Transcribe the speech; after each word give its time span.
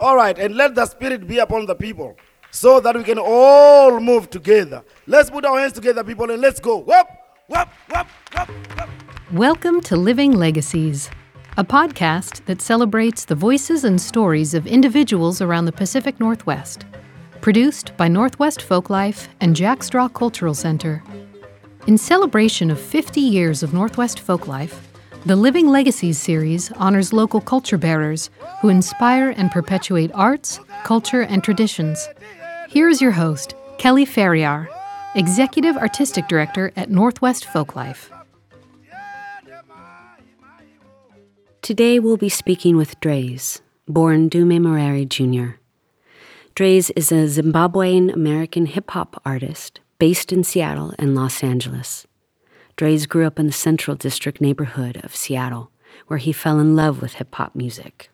All 0.00 0.16
right, 0.16 0.38
and 0.38 0.56
let 0.56 0.74
the 0.74 0.86
Spirit 0.86 1.26
be 1.26 1.40
upon 1.40 1.66
the 1.66 1.74
people 1.74 2.16
so 2.50 2.80
that 2.80 2.96
we 2.96 3.04
can 3.04 3.18
all 3.18 4.00
move 4.00 4.30
together. 4.30 4.82
Let's 5.06 5.28
put 5.28 5.44
our 5.44 5.58
hands 5.58 5.74
together, 5.74 6.02
people, 6.02 6.30
and 6.30 6.40
let's 6.40 6.58
go. 6.58 6.78
Whoop, 6.78 7.06
whoop, 7.48 7.68
whoop, 7.90 8.06
whoop, 8.34 8.48
whoop. 8.78 8.88
Welcome 9.30 9.82
to 9.82 9.96
Living 9.96 10.32
Legacies, 10.32 11.10
a 11.58 11.64
podcast 11.64 12.42
that 12.46 12.62
celebrates 12.62 13.26
the 13.26 13.34
voices 13.34 13.84
and 13.84 14.00
stories 14.00 14.54
of 14.54 14.66
individuals 14.66 15.42
around 15.42 15.66
the 15.66 15.72
Pacific 15.72 16.18
Northwest. 16.18 16.86
Produced 17.42 17.94
by 17.98 18.08
Northwest 18.08 18.60
Folklife 18.60 19.28
and 19.42 19.54
Jack 19.54 19.82
Straw 19.82 20.08
Cultural 20.08 20.54
Center. 20.54 21.02
In 21.86 21.98
celebration 21.98 22.70
of 22.70 22.80
50 22.80 23.20
years 23.20 23.62
of 23.62 23.74
Northwest 23.74 24.26
Folklife, 24.26 24.78
the 25.26 25.36
Living 25.36 25.68
Legacies 25.68 26.18
series 26.18 26.72
honors 26.72 27.12
local 27.12 27.40
culture 27.40 27.76
bearers 27.76 28.30
who 28.60 28.68
inspire 28.68 29.30
and 29.30 29.50
perpetuate 29.50 30.10
arts, 30.14 30.58
culture, 30.84 31.20
and 31.20 31.44
traditions. 31.44 32.08
Here 32.68 32.88
is 32.88 33.02
your 33.02 33.10
host, 33.10 33.54
Kelly 33.78 34.06
Ferriar, 34.06 34.66
Executive 35.14 35.76
Artistic 35.76 36.26
Director 36.26 36.72
at 36.74 36.90
Northwest 36.90 37.44
Folklife. 37.44 38.08
Today 41.60 41.98
we'll 41.98 42.16
be 42.16 42.30
speaking 42.30 42.76
with 42.76 42.98
Draze, 43.00 43.60
born 43.86 44.30
Dumi 44.30 44.58
Maraire 44.58 45.06
Jr. 45.06 45.58
Draze 46.54 46.90
is 46.90 47.12
a 47.12 47.26
Zimbabwean 47.26 48.12
American 48.12 48.66
hip 48.66 48.90
hop 48.90 49.20
artist 49.24 49.80
based 49.98 50.32
in 50.32 50.44
Seattle 50.44 50.94
and 50.98 51.14
Los 51.14 51.44
Angeles. 51.44 52.06
Draze 52.80 53.04
grew 53.04 53.26
up 53.26 53.38
in 53.38 53.44
the 53.44 53.52
Central 53.52 53.94
District 53.94 54.40
neighborhood 54.40 55.04
of 55.04 55.14
Seattle, 55.14 55.70
where 56.06 56.16
he 56.16 56.32
fell 56.32 56.58
in 56.58 56.74
love 56.74 57.02
with 57.02 57.12
hip 57.16 57.34
hop 57.34 57.54
music. 57.54 58.08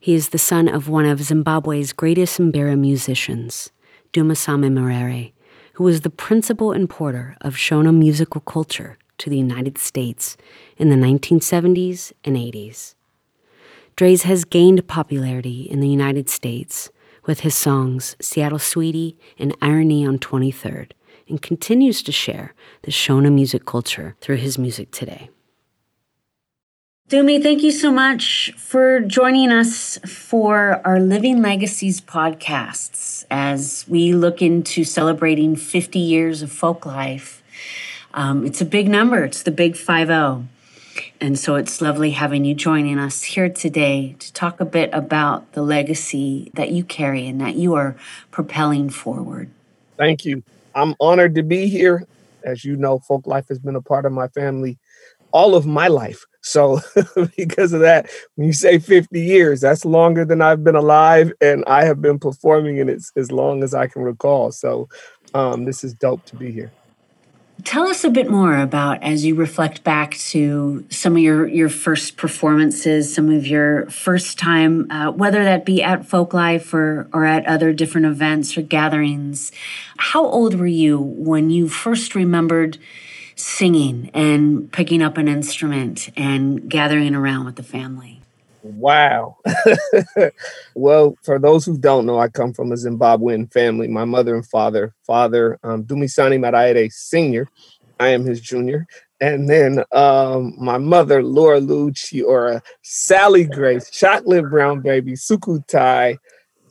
He 0.00 0.12
is 0.14 0.30
the 0.30 0.38
son 0.38 0.66
of 0.66 0.88
one 0.88 1.04
of 1.04 1.22
Zimbabwe's 1.22 1.92
greatest 1.92 2.40
Mbira 2.40 2.76
musicians, 2.76 3.70
Dumisani 4.12 4.72
Maraire, 4.72 5.30
who 5.74 5.84
was 5.84 6.00
the 6.00 6.10
principal 6.10 6.72
importer 6.72 7.36
of 7.42 7.54
Shona 7.54 7.96
musical 7.96 8.40
culture 8.40 8.98
to 9.18 9.30
the 9.30 9.38
United 9.38 9.78
States 9.78 10.36
in 10.76 10.90
the 10.90 10.96
1970s 10.96 12.12
and 12.24 12.34
80s. 12.34 12.96
Draze 13.94 14.24
has 14.24 14.44
gained 14.44 14.88
popularity 14.88 15.70
in 15.70 15.78
the 15.78 15.88
United 15.88 16.28
States 16.28 16.90
with 17.24 17.40
his 17.46 17.54
songs 17.54 18.16
Seattle 18.20 18.58
Sweetie 18.58 19.16
and 19.38 19.56
Irony 19.62 20.04
on 20.04 20.18
23rd, 20.18 20.90
and 21.32 21.40
continues 21.40 22.02
to 22.02 22.12
share 22.12 22.54
the 22.82 22.92
Shona 22.92 23.32
music 23.32 23.64
culture 23.64 24.14
through 24.20 24.36
his 24.36 24.58
music 24.58 24.90
today. 24.90 25.30
Dumi, 27.08 27.42
thank 27.42 27.62
you 27.62 27.70
so 27.70 27.90
much 27.90 28.52
for 28.56 29.00
joining 29.00 29.50
us 29.50 29.98
for 30.06 30.82
our 30.84 31.00
Living 31.00 31.40
Legacies 31.40 32.02
podcasts 32.02 33.24
as 33.30 33.86
we 33.88 34.12
look 34.12 34.42
into 34.42 34.84
celebrating 34.84 35.56
50 35.56 35.98
years 35.98 36.42
of 36.42 36.52
folk 36.52 36.84
life. 36.84 37.42
Um, 38.12 38.44
it's 38.44 38.60
a 38.60 38.66
big 38.66 38.88
number, 38.88 39.24
it's 39.24 39.42
the 39.42 39.50
big 39.50 39.74
5 39.74 40.08
0. 40.08 40.46
And 41.18 41.38
so 41.38 41.54
it's 41.54 41.80
lovely 41.80 42.10
having 42.10 42.44
you 42.44 42.54
joining 42.54 42.98
us 42.98 43.22
here 43.22 43.48
today 43.48 44.16
to 44.18 44.32
talk 44.34 44.60
a 44.60 44.66
bit 44.66 44.90
about 44.92 45.50
the 45.52 45.62
legacy 45.62 46.50
that 46.54 46.72
you 46.72 46.84
carry 46.84 47.26
and 47.26 47.40
that 47.40 47.54
you 47.54 47.72
are 47.72 47.96
propelling 48.30 48.90
forward. 48.90 49.48
Thank 49.96 50.26
you. 50.26 50.42
I'm 50.74 50.94
honored 51.00 51.34
to 51.36 51.42
be 51.42 51.68
here. 51.68 52.06
As 52.44 52.64
you 52.64 52.76
know, 52.76 52.98
folk 53.00 53.26
life 53.26 53.46
has 53.48 53.58
been 53.58 53.76
a 53.76 53.82
part 53.82 54.06
of 54.06 54.12
my 54.12 54.28
family 54.28 54.78
all 55.32 55.54
of 55.54 55.66
my 55.66 55.88
life. 55.88 56.24
So, 56.42 56.80
because 57.36 57.72
of 57.72 57.80
that, 57.80 58.10
when 58.34 58.46
you 58.46 58.52
say 58.52 58.78
50 58.78 59.20
years, 59.20 59.60
that's 59.60 59.84
longer 59.84 60.24
than 60.24 60.42
I've 60.42 60.64
been 60.64 60.76
alive, 60.76 61.32
and 61.40 61.64
I 61.66 61.84
have 61.84 62.00
been 62.02 62.18
performing 62.18 62.78
in 62.78 62.88
it 62.88 63.02
as 63.16 63.32
long 63.32 63.62
as 63.62 63.74
I 63.74 63.86
can 63.86 64.02
recall. 64.02 64.52
So, 64.52 64.88
um, 65.34 65.64
this 65.64 65.84
is 65.84 65.94
dope 65.94 66.24
to 66.26 66.36
be 66.36 66.52
here. 66.52 66.74
Tell 67.64 67.86
us 67.86 68.02
a 68.02 68.10
bit 68.10 68.30
more 68.30 68.56
about 68.56 69.02
as 69.02 69.24
you 69.24 69.34
reflect 69.34 69.84
back 69.84 70.12
to 70.30 70.84
some 70.88 71.14
of 71.16 71.22
your, 71.22 71.46
your 71.46 71.68
first 71.68 72.16
performances, 72.16 73.14
some 73.14 73.30
of 73.30 73.46
your 73.46 73.88
first 73.90 74.38
time, 74.38 74.90
uh, 74.90 75.12
whether 75.12 75.44
that 75.44 75.64
be 75.64 75.82
at 75.82 76.02
Folklife 76.02 76.72
or, 76.72 77.08
or 77.12 77.24
at 77.24 77.46
other 77.46 77.72
different 77.72 78.06
events 78.06 78.56
or 78.56 78.62
gatherings. 78.62 79.52
How 79.98 80.24
old 80.24 80.54
were 80.54 80.66
you 80.66 80.98
when 80.98 81.50
you 81.50 81.68
first 81.68 82.14
remembered 82.14 82.78
singing 83.36 84.10
and 84.12 84.72
picking 84.72 85.02
up 85.02 85.16
an 85.16 85.28
instrument 85.28 86.10
and 86.16 86.68
gathering 86.68 87.14
around 87.14 87.44
with 87.44 87.56
the 87.56 87.62
family? 87.62 88.21
Wow. 88.62 89.38
well, 90.74 91.16
for 91.22 91.38
those 91.38 91.64
who 91.64 91.76
don't 91.76 92.06
know, 92.06 92.18
I 92.18 92.28
come 92.28 92.52
from 92.52 92.70
a 92.70 92.76
Zimbabwean 92.76 93.52
family. 93.52 93.88
My 93.88 94.04
mother 94.04 94.34
and 94.36 94.46
father, 94.46 94.94
father 95.04 95.58
um, 95.64 95.84
Dumisani 95.84 96.38
Maraire 96.38 96.92
Sr., 96.92 97.48
I 97.98 98.08
am 98.08 98.24
his 98.24 98.40
junior. 98.40 98.86
And 99.20 99.48
then 99.48 99.84
um, 99.92 100.54
my 100.58 100.78
mother, 100.78 101.22
Laura 101.22 101.60
Lucci, 101.60 102.24
or 102.24 102.54
uh, 102.54 102.60
Sally 102.82 103.44
Grace, 103.44 103.90
Chocolate 103.90 104.48
Brown 104.48 104.80
Baby, 104.80 105.12
Sukutai, 105.12 106.18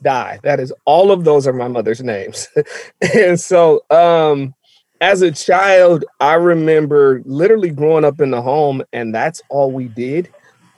Dye. 0.02 0.40
That 0.42 0.60
is 0.60 0.72
all 0.84 1.12
of 1.12 1.24
those 1.24 1.46
are 1.46 1.52
my 1.52 1.68
mother's 1.68 2.02
names. 2.02 2.48
and 3.14 3.38
so 3.38 3.84
um, 3.90 4.54
as 5.00 5.22
a 5.22 5.30
child, 5.30 6.04
I 6.20 6.34
remember 6.34 7.22
literally 7.24 7.70
growing 7.70 8.04
up 8.04 8.20
in 8.20 8.30
the 8.30 8.42
home, 8.42 8.82
and 8.92 9.14
that's 9.14 9.40
all 9.48 9.70
we 9.70 9.88
did 9.88 10.30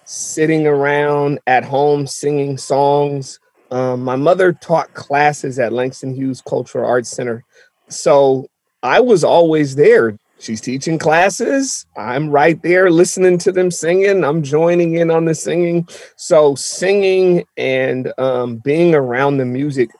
sitting 0.04 0.66
around 0.66 1.40
at 1.46 1.64
home 1.64 2.06
singing 2.06 2.58
songs. 2.58 3.40
Um, 3.70 4.02
my 4.04 4.16
mother 4.16 4.52
taught 4.52 4.92
classes 4.94 5.58
at 5.58 5.72
Langston 5.72 6.14
Hughes 6.14 6.42
Cultural 6.46 6.88
Arts 6.88 7.10
Center. 7.10 7.44
So 7.88 8.48
I 8.82 9.00
was 9.00 9.24
always 9.24 9.76
there. 9.76 10.18
She's 10.38 10.60
teaching 10.60 10.98
classes. 10.98 11.86
I'm 11.96 12.28
right 12.28 12.60
there 12.62 12.90
listening 12.90 13.38
to 13.38 13.52
them 13.52 13.70
singing. 13.70 14.24
I'm 14.24 14.42
joining 14.42 14.96
in 14.96 15.10
on 15.10 15.24
the 15.24 15.34
singing. 15.34 15.88
So 16.16 16.54
singing 16.54 17.44
and 17.56 18.12
um, 18.18 18.56
being 18.56 18.94
around 18.94 19.38
the 19.38 19.46
music 19.46 19.90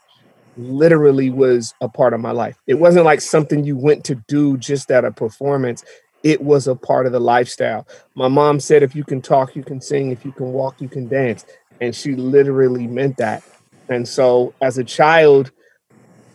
literally 0.56 1.30
was 1.30 1.74
a 1.80 1.88
part 1.88 2.12
of 2.12 2.20
my 2.20 2.30
life. 2.30 2.58
It 2.66 2.74
wasn't 2.74 3.06
like 3.06 3.20
something 3.20 3.64
you 3.64 3.76
went 3.76 4.04
to 4.04 4.16
do 4.28 4.56
just 4.58 4.90
at 4.90 5.04
a 5.04 5.10
performance 5.10 5.82
it 6.24 6.42
was 6.42 6.66
a 6.66 6.74
part 6.74 7.06
of 7.06 7.12
the 7.12 7.20
lifestyle. 7.20 7.86
My 8.14 8.28
mom 8.28 8.58
said, 8.58 8.82
if 8.82 8.96
you 8.96 9.04
can 9.04 9.20
talk, 9.22 9.54
you 9.54 9.62
can 9.62 9.80
sing. 9.80 10.10
If 10.10 10.24
you 10.24 10.32
can 10.32 10.52
walk, 10.52 10.80
you 10.80 10.88
can 10.88 11.06
dance. 11.06 11.44
And 11.80 11.94
she 11.94 12.16
literally 12.16 12.86
meant 12.86 13.18
that. 13.18 13.44
And 13.90 14.08
so 14.08 14.54
as 14.62 14.78
a 14.78 14.84
child, 14.84 15.52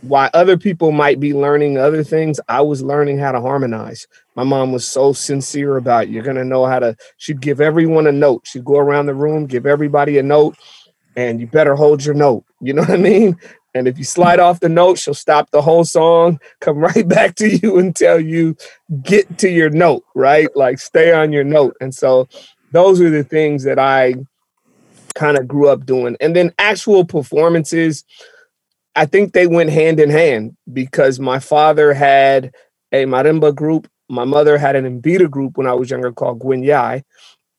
while 0.02 0.30
other 0.34 0.58
people 0.58 0.92
might 0.92 1.20
be 1.20 1.34
learning 1.34 1.78
other 1.78 2.04
things, 2.04 2.40
I 2.48 2.62
was 2.62 2.84
learning 2.84 3.18
how 3.18 3.32
to 3.32 3.42
harmonize. 3.42 4.08
My 4.36 4.44
mom 4.44 4.72
was 4.72 4.88
so 4.88 5.12
sincere 5.12 5.78
about 5.78 6.10
you're 6.10 6.24
going 6.24 6.38
to 6.38 6.46
know 6.46 6.66
how 6.66 6.80
to, 6.80 6.96
she'd 7.18 7.42
give 7.42 7.60
everyone 7.60 8.08
a 8.08 8.12
note. 8.12 8.44
She'd 8.46 8.64
go 8.64 8.78
around 8.78 9.08
the 9.08 9.16
room, 9.16 9.48
give 9.48 9.66
everybody 9.66 10.20
a 10.20 10.24
note, 10.24 10.56
and 11.16 11.42
you 11.42 11.48
better 11.48 11.76
hold 11.76 12.06
your 12.06 12.16
note. 12.16 12.46
You 12.62 12.74
know 12.74 12.84
what 12.84 12.92
I 12.92 12.98
mean? 12.98 13.38
And 13.74 13.88
if 13.88 13.98
you 13.98 14.04
slide 14.04 14.40
off 14.40 14.60
the 14.60 14.70
note, 14.70 14.98
she'll 14.98 15.14
stop 15.14 15.52
the 15.52 15.62
whole 15.62 15.84
song, 15.84 16.40
come 16.62 16.78
right 16.90 17.08
back 17.08 17.36
to 17.36 17.50
you 17.50 17.78
and 17.78 17.96
tell 17.96 18.20
you, 18.20 18.56
get 19.04 19.38
to 19.40 19.50
your 19.50 19.70
note, 19.70 20.04
right? 20.16 20.50
Like 20.56 20.80
stay 20.80 21.12
on 21.12 21.32
your 21.32 21.44
note. 21.44 21.76
And 21.80 21.94
so 21.94 22.28
those 22.72 23.02
are 23.02 23.10
the 23.10 23.24
things 23.24 23.64
that 23.64 23.80
I 23.80 24.16
kind 25.16 25.38
of 25.38 25.48
grew 25.48 25.70
up 25.70 25.86
doing. 25.86 26.16
And 26.20 26.36
then 26.36 26.54
actual 26.60 27.06
performances, 27.06 28.04
I 28.96 29.06
think 29.06 29.34
they 29.34 29.48
went 29.48 29.70
hand 29.70 30.00
in 30.00 30.10
hand 30.10 30.56
because 30.72 31.20
my 31.20 31.40
father 31.40 31.94
had 31.94 32.54
a 32.92 33.06
marimba 33.06 33.54
group. 33.54 33.88
My 34.10 34.26
mother 34.26 34.58
had 34.58 34.76
an 34.76 35.02
mbira 35.02 35.30
group 35.30 35.58
when 35.58 35.68
I 35.68 35.74
was 35.74 35.92
younger 35.92 36.12
called 36.12 36.40
Gwinyai. 36.40 37.04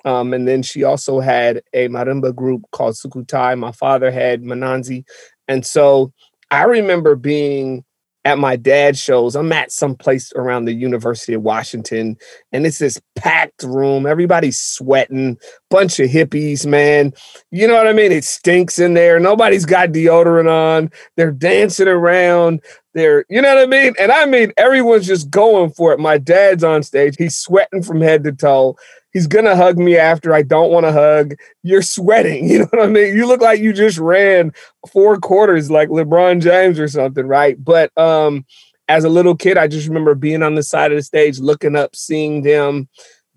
Um, 0.04 0.32
and 0.32 0.48
then 0.48 0.62
she 0.62 0.82
also 0.82 1.20
had 1.20 1.62
a 1.72 1.88
marimba 1.88 2.34
group 2.34 2.62
called 2.72 2.94
Sukutai. 2.94 3.58
My 3.58 3.72
father 3.72 4.10
had 4.10 4.42
Mananzi. 4.42 5.04
And 5.50 5.66
so 5.66 6.12
I 6.52 6.62
remember 6.62 7.16
being 7.16 7.84
at 8.24 8.38
my 8.38 8.54
dad's 8.54 9.00
shows. 9.00 9.34
I'm 9.34 9.50
at 9.50 9.72
some 9.72 9.96
place 9.96 10.32
around 10.36 10.66
the 10.66 10.74
University 10.74 11.32
of 11.32 11.42
Washington, 11.42 12.16
and 12.52 12.66
it's 12.66 12.78
this 12.78 13.00
packed 13.16 13.64
room. 13.64 14.06
Everybody's 14.06 14.60
sweating, 14.60 15.38
bunch 15.70 15.98
of 15.98 16.08
hippies, 16.08 16.64
man. 16.66 17.12
You 17.50 17.66
know 17.66 17.74
what 17.74 17.88
I 17.88 17.92
mean? 17.92 18.12
It 18.12 18.24
stinks 18.24 18.78
in 18.78 18.94
there. 18.94 19.18
Nobody's 19.18 19.64
got 19.64 19.88
deodorant 19.88 20.50
on. 20.50 20.90
They're 21.16 21.32
dancing 21.32 21.88
around. 21.88 22.60
They're, 22.94 23.24
you 23.28 23.42
know 23.42 23.54
what 23.54 23.62
I 23.62 23.66
mean? 23.66 23.94
And 23.98 24.12
I 24.12 24.26
mean, 24.26 24.52
everyone's 24.56 25.06
just 25.06 25.30
going 25.30 25.72
for 25.72 25.92
it. 25.92 25.98
My 25.98 26.18
dad's 26.18 26.62
on 26.62 26.82
stage. 26.84 27.16
He's 27.18 27.36
sweating 27.36 27.82
from 27.82 28.00
head 28.00 28.22
to 28.24 28.32
toe. 28.32 28.76
He's 29.12 29.26
gonna 29.26 29.56
hug 29.56 29.78
me 29.78 29.96
after 29.96 30.32
I 30.32 30.42
don't 30.42 30.70
want 30.70 30.86
to 30.86 30.92
hug. 30.92 31.34
You're 31.62 31.82
sweating. 31.82 32.48
You 32.50 32.58
know 32.60 32.68
what 32.70 32.82
I 32.82 32.86
mean? 32.86 33.16
You 33.16 33.26
look 33.26 33.40
like 33.40 33.60
you 33.60 33.72
just 33.72 33.98
ran 33.98 34.52
four 34.92 35.18
quarters 35.18 35.70
like 35.70 35.88
LeBron 35.88 36.42
James 36.42 36.78
or 36.78 36.88
something, 36.88 37.26
right? 37.26 37.62
But 37.62 37.96
um, 37.98 38.44
as 38.88 39.04
a 39.04 39.08
little 39.08 39.36
kid, 39.36 39.56
I 39.56 39.68
just 39.68 39.88
remember 39.88 40.14
being 40.14 40.42
on 40.42 40.54
the 40.54 40.62
side 40.62 40.92
of 40.92 40.96
the 40.98 41.02
stage, 41.02 41.38
looking 41.38 41.76
up, 41.76 41.94
seeing 41.94 42.42
them 42.42 42.88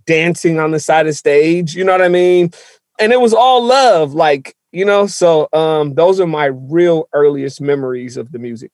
dancing 0.06 0.60
on 0.60 0.72
the 0.72 0.80
side 0.80 1.02
of 1.06 1.12
the 1.12 1.18
stage. 1.18 1.76
You 1.76 1.84
know 1.84 1.92
what 1.92 2.02
I 2.02 2.10
mean? 2.10 2.52
And 3.00 3.12
it 3.12 3.22
was 3.22 3.34
all 3.34 3.64
love. 3.64 4.14
Like 4.14 4.56
you 4.72 4.84
know. 4.84 5.08
So 5.08 5.48
um, 5.54 5.94
those 5.94 6.20
are 6.20 6.28
my 6.28 6.46
real 6.46 7.08
earliest 7.14 7.62
memories 7.62 8.18
of 8.18 8.32
the 8.32 8.40
music. 8.40 8.72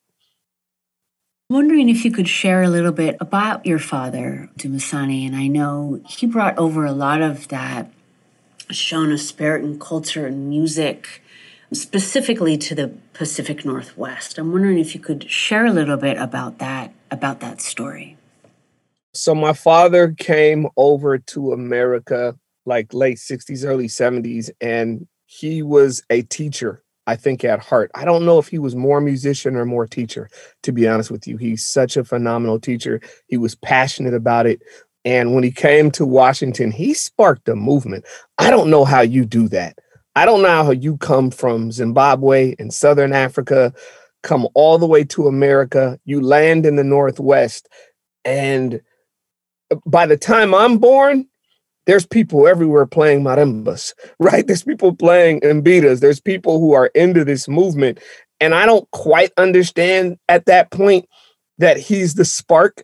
Wondering 1.52 1.90
if 1.90 2.06
you 2.06 2.12
could 2.12 2.28
share 2.28 2.62
a 2.62 2.70
little 2.70 2.92
bit 2.92 3.18
about 3.20 3.66
your 3.66 3.80
father, 3.80 4.52
Dumisani, 4.56 5.26
and 5.26 5.36
I 5.36 5.48
know 5.48 6.00
he 6.06 6.28
brought 6.28 6.56
over 6.60 6.86
a 6.86 6.92
lot 6.92 7.24
of 7.24 7.48
that 7.48 7.92
Shona 8.68 9.18
spirit 9.18 9.64
and 9.64 9.82
culture 9.82 10.28
and 10.28 10.48
music 10.48 11.24
specifically 11.74 12.56
to 12.56 12.76
the 12.76 12.90
Pacific 13.14 13.66
Northwest. 13.66 14.38
I'm 14.38 14.52
wondering 14.52 14.78
if 14.78 14.94
you 14.94 15.02
could 15.02 15.28
share 15.28 15.66
a 15.66 15.72
little 15.72 15.98
bit 15.98 16.18
about 16.18 16.60
that 16.60 16.94
about 17.10 17.40
that 17.40 17.62
story. 17.62 18.16
So 19.16 19.34
my 19.34 19.54
father 19.54 20.12
came 20.12 20.68
over 20.78 21.18
to 21.18 21.52
America 21.52 22.38
like 22.68 22.94
late 22.94 23.18
60s 23.18 23.66
early 23.66 23.88
70s 23.88 24.52
and 24.62 25.08
he 25.26 25.64
was 25.64 26.04
a 26.12 26.22
teacher 26.22 26.84
I 27.10 27.16
think 27.16 27.44
at 27.44 27.60
heart. 27.60 27.90
I 27.96 28.06
don't 28.06 28.24
know 28.24 28.38
if 28.38 28.48
he 28.48 28.60
was 28.60 28.76
more 28.76 29.02
musician 29.02 29.56
or 29.56 29.66
more 29.66 29.88
teacher, 29.88 30.30
to 30.62 30.72
be 30.72 30.88
honest 30.88 31.10
with 31.10 31.28
you. 31.28 31.38
He's 31.38 31.66
such 31.66 31.98
a 31.98 32.04
phenomenal 32.04 32.60
teacher. 32.60 33.02
He 33.28 33.38
was 33.38 33.56
passionate 33.56 34.14
about 34.14 34.46
it. 34.46 34.62
And 35.06 35.34
when 35.34 35.44
he 35.44 35.52
came 35.52 35.90
to 35.92 36.06
Washington, 36.06 36.72
he 36.72 36.94
sparked 36.94 37.50
a 37.50 37.56
movement. 37.56 38.06
I 38.38 38.52
don't 38.52 38.70
know 38.70 38.86
how 38.86 39.02
you 39.02 39.26
do 39.26 39.48
that. 39.48 39.80
I 40.16 40.26
don't 40.26 40.42
know 40.42 40.64
how 40.66 40.72
you 40.72 40.98
come 40.98 41.32
from 41.32 41.72
Zimbabwe 41.72 42.56
in 42.60 42.70
Southern 42.70 43.14
Africa, 43.14 43.74
come 44.22 44.48
all 44.54 44.78
the 44.78 44.86
way 44.86 45.04
to 45.06 45.28
America, 45.28 46.00
you 46.06 46.22
land 46.22 46.66
in 46.66 46.76
the 46.76 46.84
Northwest. 46.84 47.70
And 48.26 48.82
uh, 49.72 49.78
by 49.86 50.06
the 50.06 50.18
time 50.18 50.54
I'm 50.54 50.78
born, 50.78 51.29
there's 51.90 52.06
people 52.06 52.48
everywhere 52.48 52.86
playing 52.86 53.24
marimbas, 53.24 53.94
right? 54.20 54.46
There's 54.46 54.64
people 54.64 54.96
playing 54.96 55.42
mbiras. 55.42 56.02
There's 56.02 56.22
people 56.22 56.60
who 56.60 56.74
are 56.74 56.88
into 56.94 57.26
this 57.26 57.48
movement. 57.48 58.00
And 58.40 58.54
I 58.54 58.68
don't 58.68 58.90
quite 58.92 59.32
understand 59.38 60.18
at 60.30 60.46
that 60.46 60.70
point 60.70 61.06
that 61.58 61.78
he's 61.78 62.14
the 62.14 62.26
spark 62.26 62.84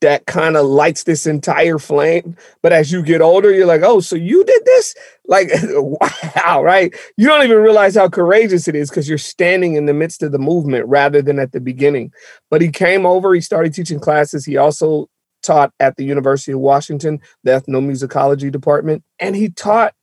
that 0.00 0.24
kind 0.26 0.56
of 0.56 0.64
lights 0.64 1.04
this 1.04 1.26
entire 1.26 1.78
flame. 1.78 2.34
But 2.62 2.72
as 2.72 2.90
you 2.90 3.02
get 3.02 3.20
older, 3.20 3.52
you're 3.52 3.66
like, 3.66 3.82
oh, 3.82 4.00
so 4.00 4.16
you 4.16 4.44
did 4.44 4.64
this? 4.64 4.94
Like, 5.26 5.50
wow, 5.72 6.62
right? 6.62 6.94
You 7.18 7.28
don't 7.28 7.44
even 7.44 7.58
realize 7.58 7.94
how 7.94 8.08
courageous 8.08 8.66
it 8.66 8.74
is 8.74 8.88
because 8.88 9.08
you're 9.10 9.18
standing 9.18 9.74
in 9.74 9.84
the 9.84 9.94
midst 9.94 10.22
of 10.22 10.32
the 10.32 10.38
movement 10.38 10.86
rather 10.86 11.20
than 11.20 11.38
at 11.38 11.52
the 11.52 11.60
beginning. 11.60 12.12
But 12.50 12.62
he 12.62 12.70
came 12.70 13.04
over, 13.04 13.34
he 13.34 13.42
started 13.42 13.74
teaching 13.74 14.00
classes. 14.00 14.46
He 14.46 14.56
also 14.56 15.08
taught 15.42 15.72
at 15.80 15.96
the 15.96 16.04
University 16.04 16.52
of 16.52 16.60
Washington, 16.60 17.20
the 17.44 17.52
ethnomusicology 17.52 18.50
department, 18.50 19.02
and 19.18 19.36
he 19.36 19.48
taught 19.50 19.94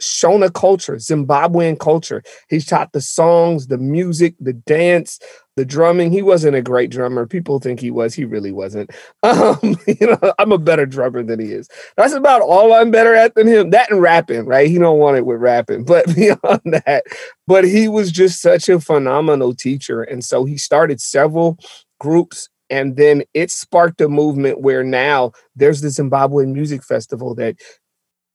Shona 0.00 0.52
culture, 0.52 0.96
Zimbabwean 0.96 1.78
culture. 1.78 2.22
He 2.48 2.60
taught 2.60 2.92
the 2.92 3.00
songs, 3.00 3.68
the 3.68 3.78
music, 3.78 4.34
the 4.38 4.52
dance, 4.52 5.18
the 5.56 5.64
drumming. 5.64 6.12
He 6.12 6.20
wasn't 6.20 6.56
a 6.56 6.62
great 6.62 6.90
drummer. 6.90 7.26
People 7.26 7.58
think 7.60 7.80
he 7.80 7.90
was. 7.90 8.14
He 8.14 8.24
really 8.24 8.52
wasn't. 8.52 8.90
Um, 9.22 9.76
you 9.86 10.06
know, 10.06 10.32
I'm 10.38 10.52
a 10.52 10.58
better 10.58 10.86
drummer 10.86 11.22
than 11.22 11.40
he 11.40 11.46
is. 11.46 11.68
That's 11.96 12.12
about 12.12 12.42
all 12.42 12.72
I'm 12.72 12.92
better 12.92 13.14
at 13.14 13.34
than 13.34 13.48
him. 13.48 13.70
That 13.70 13.90
and 13.90 14.00
rapping, 14.00 14.46
right? 14.46 14.68
He 14.68 14.78
don't 14.78 14.98
want 14.98 15.16
it 15.16 15.26
with 15.26 15.40
rapping, 15.40 15.84
but 15.86 16.14
beyond 16.14 16.60
that, 16.64 17.02
but 17.46 17.64
he 17.64 17.88
was 17.88 18.12
just 18.12 18.40
such 18.40 18.68
a 18.68 18.80
phenomenal 18.80 19.52
teacher, 19.52 20.02
and 20.02 20.24
so 20.24 20.44
he 20.44 20.58
started 20.58 21.00
several 21.00 21.58
groups 21.98 22.48
and 22.70 22.96
then 22.96 23.22
it 23.34 23.50
sparked 23.50 24.00
a 24.00 24.08
movement 24.08 24.60
where 24.60 24.82
now 24.84 25.32
there's 25.54 25.80
the 25.80 25.90
Zimbabwe 25.90 26.46
Music 26.46 26.82
Festival 26.82 27.34
that 27.36 27.56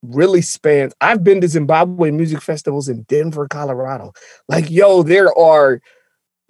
really 0.04 0.42
spans. 0.42 0.94
I've 1.02 1.24
been 1.24 1.42
to 1.42 1.48
Zimbabwe 1.48 2.12
music 2.12 2.42
festivals 2.42 2.90
in 2.90 3.04
Denver, 3.04 3.48
Colorado. 3.48 4.14
Like, 4.48 4.70
yo, 4.70 5.04
there 5.04 5.38
are 5.38 5.82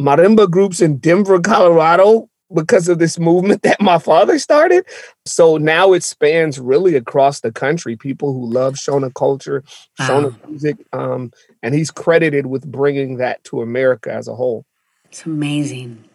marimba 0.01 0.49
groups 0.49 0.81
in 0.81 0.97
Denver, 0.97 1.39
Colorado 1.39 2.29
because 2.53 2.87
of 2.89 2.99
this 2.99 3.19
movement 3.19 3.61
that 3.63 3.81
my 3.81 3.97
father 3.97 4.39
started. 4.39 4.85
So 5.25 5.57
now 5.57 5.93
it 5.93 6.03
spans 6.03 6.59
really 6.59 6.95
across 6.95 7.41
the 7.41 7.51
country. 7.51 7.95
People 7.95 8.33
who 8.33 8.45
love 8.45 8.75
Shona 8.75 9.13
culture, 9.13 9.63
Shona 9.99 10.31
wow. 10.31 10.49
music, 10.49 10.77
um, 10.93 11.31
and 11.61 11.73
he's 11.73 11.91
credited 11.91 12.47
with 12.47 12.69
bringing 12.69 13.17
that 13.17 13.43
to 13.45 13.61
America 13.61 14.11
as 14.11 14.27
a 14.27 14.35
whole. 14.35 14.65
It's 15.05 15.25
amazing. 15.25 16.05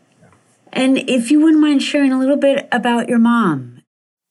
And 0.76 0.98
if 1.08 1.30
you 1.30 1.40
wouldn't 1.40 1.62
mind 1.62 1.82
sharing 1.82 2.12
a 2.12 2.18
little 2.18 2.36
bit 2.36 2.68
about 2.70 3.08
your 3.08 3.18
mom. 3.18 3.82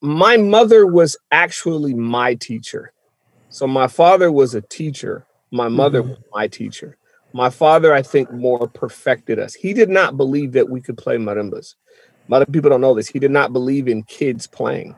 My 0.02 0.38
mother 0.38 0.86
was 0.86 1.18
actually 1.32 1.96
my 1.96 2.36
teacher. 2.36 2.94
So 3.50 3.66
my 3.66 3.88
father 3.88 4.32
was 4.32 4.54
a 4.54 4.62
teacher. 4.62 5.26
My 5.50 5.70
mother 5.70 6.02
mm-hmm. 6.04 6.12
was 6.12 6.20
my 6.32 6.48
teacher. 6.48 7.00
My 7.34 7.50
father, 7.50 7.96
I 7.96 8.04
think, 8.04 8.32
more 8.32 8.68
perfected 8.68 9.40
us. 9.40 9.56
He 9.56 9.74
did 9.74 9.90
not 9.90 10.18
believe 10.18 10.52
that 10.52 10.70
we 10.70 10.82
could 10.82 11.00
play 11.00 11.18
marimbas. 11.18 11.74
A 12.28 12.32
lot 12.32 12.44
of 12.44 12.52
people 12.52 12.70
don't 12.70 12.82
know 12.82 12.94
this. 12.94 13.08
He 13.08 13.18
did 13.18 13.32
not 13.32 13.52
believe 13.52 13.88
in 13.88 14.04
kids 14.04 14.46
playing. 14.46 14.96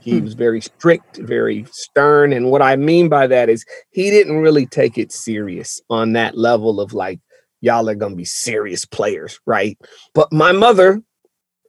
He 0.00 0.18
hmm. 0.18 0.24
was 0.24 0.32
very 0.32 0.62
strict, 0.62 1.18
very 1.18 1.66
stern. 1.72 2.32
And 2.32 2.50
what 2.50 2.62
I 2.62 2.76
mean 2.76 3.10
by 3.10 3.26
that 3.26 3.50
is 3.50 3.66
he 3.90 4.08
didn't 4.08 4.38
really 4.38 4.64
take 4.64 4.96
it 4.96 5.12
serious 5.12 5.78
on 5.90 6.14
that 6.14 6.38
level 6.38 6.80
of 6.80 6.94
like, 6.94 7.20
y'all 7.66 7.88
are 7.88 7.94
to 7.96 8.16
be 8.16 8.24
serious 8.24 8.84
players, 8.84 9.40
right? 9.44 9.76
But 10.14 10.32
my 10.32 10.52
mother 10.52 11.02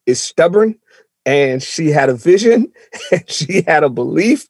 is 0.06 0.22
stubborn 0.22 0.80
and 1.26 1.62
she 1.62 1.90
had 1.90 2.10
a 2.10 2.14
vision 2.14 2.72
and 3.12 3.30
she 3.30 3.64
had 3.64 3.84
a 3.84 3.90
belief 3.90 4.48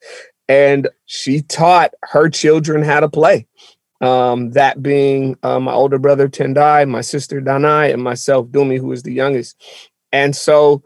and 0.47 0.88
she 1.05 1.41
taught 1.41 1.94
her 2.03 2.29
children 2.29 2.83
how 2.83 2.99
to 2.99 3.09
play. 3.09 3.47
Um, 3.99 4.51
that 4.51 4.83
being 4.83 5.38
uh, 5.41 5.59
my 5.59 5.73
older 5.73 5.97
brother 5.97 6.29
Tendai, 6.29 6.88
my 6.88 7.01
sister 7.01 7.41
Danai, 7.41 7.91
and 7.91 8.03
myself 8.03 8.47
Dumi, 8.47 8.77
who 8.77 8.91
is 8.91 9.01
the 9.01 9.13
youngest. 9.13 9.55
And 10.11 10.35
so, 10.35 10.83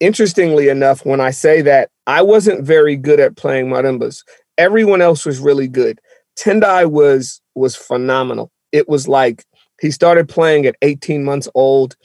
interestingly 0.00 0.68
enough, 0.68 1.04
when 1.04 1.20
I 1.20 1.30
say 1.30 1.60
that, 1.62 1.90
I 2.06 2.22
wasn't 2.22 2.64
very 2.64 2.96
good 2.96 3.20
at 3.20 3.36
playing 3.36 3.66
marimbas. 3.66 4.24
Everyone 4.56 5.02
else 5.02 5.26
was 5.26 5.40
really 5.40 5.68
good. 5.68 6.00
Tendai 6.38 6.90
was 6.90 7.42
was 7.54 7.76
phenomenal. 7.76 8.50
It 8.72 8.88
was 8.88 9.06
like 9.06 9.44
he 9.80 9.90
started 9.90 10.28
playing 10.28 10.66
at 10.66 10.76
18 10.82 11.24
months 11.24 11.48
old. 11.54 11.96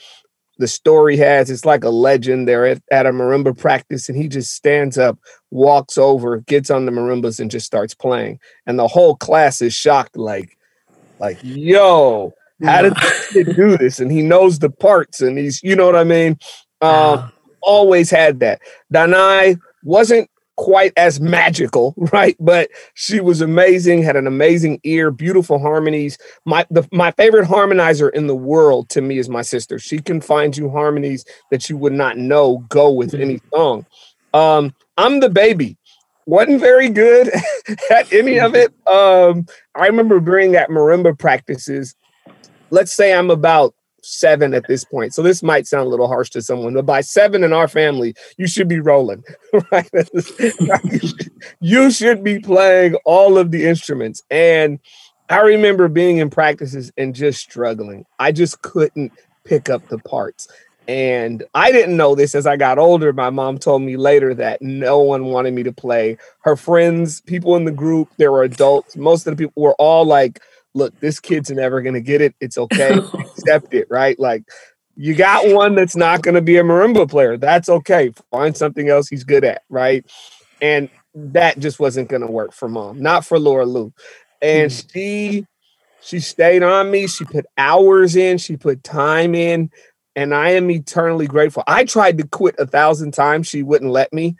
The 0.60 0.68
story 0.68 1.18
has 1.18 1.50
it's 1.50 1.66
like 1.66 1.84
a 1.84 1.90
legend. 1.90 2.48
They're 2.48 2.66
at, 2.66 2.82
at 2.92 3.06
a 3.06 3.12
marimba 3.12 3.58
practice, 3.58 4.08
and 4.08 4.18
he 4.18 4.28
just 4.28 4.54
stands 4.54 4.98
up, 4.98 5.18
walks 5.52 5.98
over, 5.98 6.40
gets 6.42 6.70
on 6.70 6.86
the 6.86 6.92
marimbas, 6.92 7.40
and 7.40 7.50
just 7.50 7.66
starts 7.66 7.96
playing. 7.96 8.40
And 8.68 8.78
the 8.78 8.88
whole 8.88 9.16
class 9.16 9.62
is 9.62 9.74
shocked, 9.74 10.16
like, 10.16 10.58
like, 11.20 11.40
yo, 11.42 12.34
how 12.64 12.84
did 12.84 12.94
he 13.32 13.44
do 13.44 13.78
this? 13.78 14.00
And 14.00 14.12
he 14.12 14.22
knows 14.22 14.60
the 14.60 14.70
parts, 14.70 15.22
and 15.22 15.38
he's, 15.38 15.62
you 15.64 15.76
know 15.76 15.86
what 15.86 15.96
I 15.96 16.04
mean? 16.04 16.38
Um, 16.82 17.32
always 17.62 18.10
had 18.12 18.40
that. 18.42 18.62
Danai 18.94 19.60
wasn't 19.84 20.30
quite 20.58 20.94
as 20.98 21.20
magical, 21.20 21.94
right? 22.14 22.36
But 22.40 22.70
she 22.94 23.20
was 23.20 23.42
amazing, 23.42 24.04
had 24.04 24.16
an 24.16 24.28
amazing 24.28 24.80
ear, 24.84 25.12
beautiful 25.12 25.60
harmonies. 25.60 26.18
My 26.46 26.66
the, 26.70 26.88
my 26.92 27.12
favorite 27.12 27.48
harmonizer 27.48 28.12
in 28.12 28.28
the 28.28 28.36
world 28.36 28.90
to 28.90 29.02
me 29.02 29.18
is 29.18 29.30
my 29.30 29.42
sister. 29.42 29.80
She 29.80 30.00
can 30.00 30.22
find 30.22 30.56
you 30.56 30.70
harmonies 30.70 31.26
that 31.52 31.70
you 31.70 31.78
would 31.78 31.94
not 31.94 32.18
know 32.18 32.64
go 32.70 32.92
with 32.92 33.14
any 33.14 33.36
mm-hmm. 33.36 33.56
song. 33.56 33.86
Um, 34.34 34.76
I'm 34.98 35.20
the 35.20 35.30
baby. 35.30 35.78
Wasn't 36.26 36.62
very 36.62 36.90
good 36.90 37.30
at 37.92 38.12
any 38.14 38.40
of 38.40 38.56
it. 38.56 38.74
Um, 38.88 39.46
I 39.76 39.88
remember 39.88 40.20
being 40.20 40.56
at 40.56 40.70
marimba 40.70 41.18
practices. 41.18 41.96
Let's 42.70 42.94
say 42.94 43.14
I'm 43.14 43.30
about 43.30 43.76
seven 44.04 44.54
at 44.54 44.68
this 44.68 44.84
point. 44.84 45.14
So 45.14 45.22
this 45.22 45.42
might 45.44 45.68
sound 45.68 45.88
a 45.88 45.90
little 45.90 46.08
harsh 46.08 46.30
to 46.32 46.42
someone, 46.42 46.74
but 46.74 46.86
by 46.86 47.02
seven 47.02 47.44
in 47.44 47.54
our 47.54 47.68
family, 47.68 48.16
you 48.38 48.48
should 48.48 48.68
be 48.68 48.80
rolling, 48.80 49.24
right? 49.72 49.90
you 51.60 51.92
should 51.92 52.24
be 52.24 52.40
playing 52.40 52.96
all 53.06 53.38
of 53.38 53.52
the 53.52 53.66
instruments. 53.66 54.24
And 54.30 54.80
I 55.30 55.42
remember 55.42 55.88
being 55.88 56.18
in 56.18 56.30
practices 56.30 56.92
and 56.98 57.16
just 57.16 57.40
struggling. 57.40 58.06
I 58.20 58.32
just 58.32 58.62
couldn't 58.62 59.12
pick 59.46 59.70
up 59.70 59.88
the 59.88 60.00
parts. 60.00 60.48
And 60.88 61.44
I 61.54 61.72
didn't 61.72 61.96
know 61.96 62.14
this 62.14 62.36
as 62.36 62.46
I 62.46 62.58
got 62.58 62.78
older. 62.78 63.14
My 63.14 63.30
mom 63.30 63.58
told 63.58 63.84
me 63.84 63.96
later 63.96 64.34
that 64.34 64.62
no 64.62 65.00
one 65.00 65.26
wanted 65.26 65.54
me 65.54 65.64
to 65.64 65.72
play. 65.72 66.18
Her 66.42 66.58
friends, 66.58 67.22
people 67.22 67.56
in 67.56 67.64
the 67.64 67.72
group, 67.72 68.10
there 68.18 68.32
were 68.32 68.44
adults. 68.44 68.98
Most 68.98 69.26
of 69.26 69.36
the 69.36 69.46
people 69.46 69.64
were 69.64 69.76
all 69.76 70.06
like, 70.06 70.42
look, 70.74 71.00
this 71.00 71.20
kid's 71.20 71.52
never 71.52 71.82
going 71.82 71.94
to 71.94 72.02
get 72.02 72.22
it. 72.22 72.36
It's 72.40 72.58
okay. 72.58 72.94
Accept 73.14 73.74
it, 73.74 73.88
right? 73.90 74.20
Like, 74.20 74.44
you 74.96 75.16
got 75.16 75.48
one 75.54 75.76
that's 75.76 75.96
not 75.96 76.22
going 76.22 76.36
to 76.36 76.42
be 76.42 76.58
a 76.58 76.64
marimba 76.64 77.10
player. 77.10 77.38
That's 77.38 77.70
okay. 77.70 78.14
Find 78.32 78.56
something 78.56 78.90
else 78.90 79.08
he's 79.08 79.24
good 79.24 79.44
at, 79.44 79.64
right? 79.70 80.06
And 80.62 80.90
that 81.16 81.60
just 81.60 81.80
wasn't 81.80 82.10
going 82.10 82.22
to 82.22 82.32
work 82.32 82.54
for 82.54 82.70
mom, 82.70 83.02
not 83.02 83.26
for 83.26 83.40
Laura 83.40 83.66
Lou. 83.66 83.94
And 84.42 84.72
mm. 84.72 84.92
she 84.92 85.48
she 86.02 86.20
stayed 86.20 86.64
on 86.64 86.92
me. 86.92 87.08
She 87.08 87.24
put 87.24 87.46
hours 87.58 88.16
in. 88.16 88.38
She 88.38 88.58
put 88.58 88.84
time 88.84 89.34
in. 89.34 89.72
And 90.16 90.34
I 90.34 90.50
am 90.52 90.70
eternally 90.70 91.28
grateful. 91.28 91.64
I 91.66 91.86
tried 91.86 92.18
to 92.20 92.28
quit 92.28 92.56
a 92.60 92.68
thousand 92.68 93.14
times. 93.14 93.48
She 93.48 93.64
wouldn't 93.64 93.92
let 93.92 94.14
me. 94.14 94.36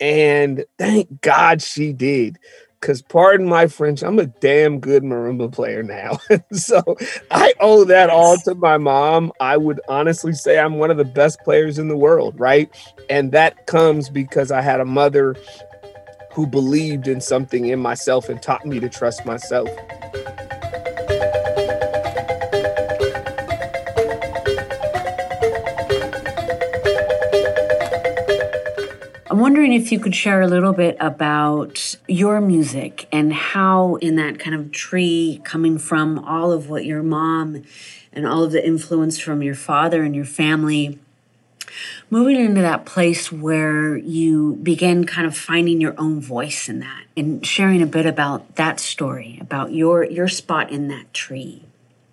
And 0.00 0.64
thank 0.78 1.20
God 1.20 1.60
she 1.60 1.92
did 1.92 2.38
because 2.80 3.02
pardon 3.02 3.48
my 3.48 3.66
French, 3.66 4.02
I'm 4.02 4.18
a 4.18 4.26
damn 4.26 4.80
good 4.80 5.02
marimba 5.02 5.52
player 5.52 5.82
now. 5.82 6.18
so 6.52 6.82
I 7.30 7.54
owe 7.60 7.84
that 7.84 8.10
all 8.10 8.36
to 8.38 8.54
my 8.54 8.78
mom. 8.78 9.32
I 9.40 9.56
would 9.56 9.80
honestly 9.88 10.32
say 10.32 10.58
I'm 10.58 10.78
one 10.78 10.90
of 10.90 10.96
the 10.96 11.04
best 11.04 11.40
players 11.44 11.78
in 11.78 11.88
the 11.88 11.96
world, 11.96 12.38
right? 12.38 12.70
And 13.10 13.32
that 13.32 13.66
comes 13.66 14.08
because 14.08 14.52
I 14.52 14.62
had 14.62 14.80
a 14.80 14.84
mother 14.84 15.34
who 16.32 16.46
believed 16.46 17.08
in 17.08 17.20
something 17.20 17.66
in 17.66 17.80
myself 17.80 18.28
and 18.28 18.40
taught 18.40 18.64
me 18.64 18.78
to 18.80 18.88
trust 18.88 19.26
myself. 19.26 19.68
I'm 29.30 29.40
wondering 29.40 29.72
if 29.72 29.92
you 29.92 30.00
could 30.00 30.14
share 30.14 30.40
a 30.40 30.46
little 30.46 30.72
bit 30.72 30.96
about 31.00 31.87
your 32.08 32.40
music 32.40 33.06
and 33.12 33.32
how, 33.32 33.96
in 33.96 34.16
that 34.16 34.38
kind 34.38 34.56
of 34.56 34.72
tree, 34.72 35.40
coming 35.44 35.78
from 35.78 36.18
all 36.20 36.50
of 36.50 36.68
what 36.68 36.84
your 36.84 37.02
mom 37.02 37.62
and 38.12 38.26
all 38.26 38.42
of 38.42 38.52
the 38.52 38.66
influence 38.66 39.18
from 39.18 39.42
your 39.42 39.54
father 39.54 40.02
and 40.02 40.16
your 40.16 40.24
family, 40.24 40.98
moving 42.10 42.36
into 42.36 42.62
that 42.62 42.86
place 42.86 43.30
where 43.30 43.96
you 43.96 44.58
begin 44.62 45.04
kind 45.04 45.26
of 45.26 45.36
finding 45.36 45.80
your 45.80 45.94
own 45.98 46.20
voice 46.20 46.68
in 46.68 46.80
that 46.80 47.04
and 47.16 47.46
sharing 47.46 47.82
a 47.82 47.86
bit 47.86 48.06
about 48.06 48.56
that 48.56 48.80
story, 48.80 49.38
about 49.40 49.72
your 49.72 50.04
your 50.04 50.28
spot 50.28 50.70
in 50.70 50.88
that 50.88 51.12
tree. 51.12 51.62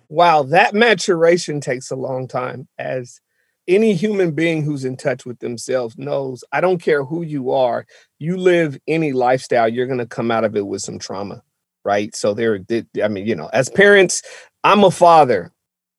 Wow, 0.08 0.44
that 0.44 0.74
maturation 0.74 1.60
takes 1.60 1.90
a 1.90 1.96
long 1.96 2.28
time 2.28 2.68
as 2.78 3.20
any 3.68 3.94
human 3.94 4.32
being 4.32 4.62
who's 4.62 4.84
in 4.84 4.96
touch 4.96 5.26
with 5.26 5.38
themselves 5.40 5.96
knows 5.98 6.44
I 6.52 6.60
don't 6.60 6.80
care 6.80 7.04
who 7.04 7.22
you 7.22 7.50
are, 7.50 7.86
you 8.18 8.36
live 8.36 8.78
any 8.86 9.12
lifestyle, 9.12 9.68
you're 9.68 9.86
going 9.86 9.98
to 9.98 10.06
come 10.06 10.30
out 10.30 10.44
of 10.44 10.56
it 10.56 10.66
with 10.66 10.82
some 10.82 10.98
trauma, 10.98 11.42
right? 11.84 12.14
So 12.14 12.34
there, 12.34 12.60
I 13.02 13.08
mean, 13.08 13.26
you 13.26 13.34
know, 13.34 13.50
as 13.52 13.68
parents, 13.68 14.22
I'm 14.64 14.84
a 14.84 14.90
father. 14.90 15.52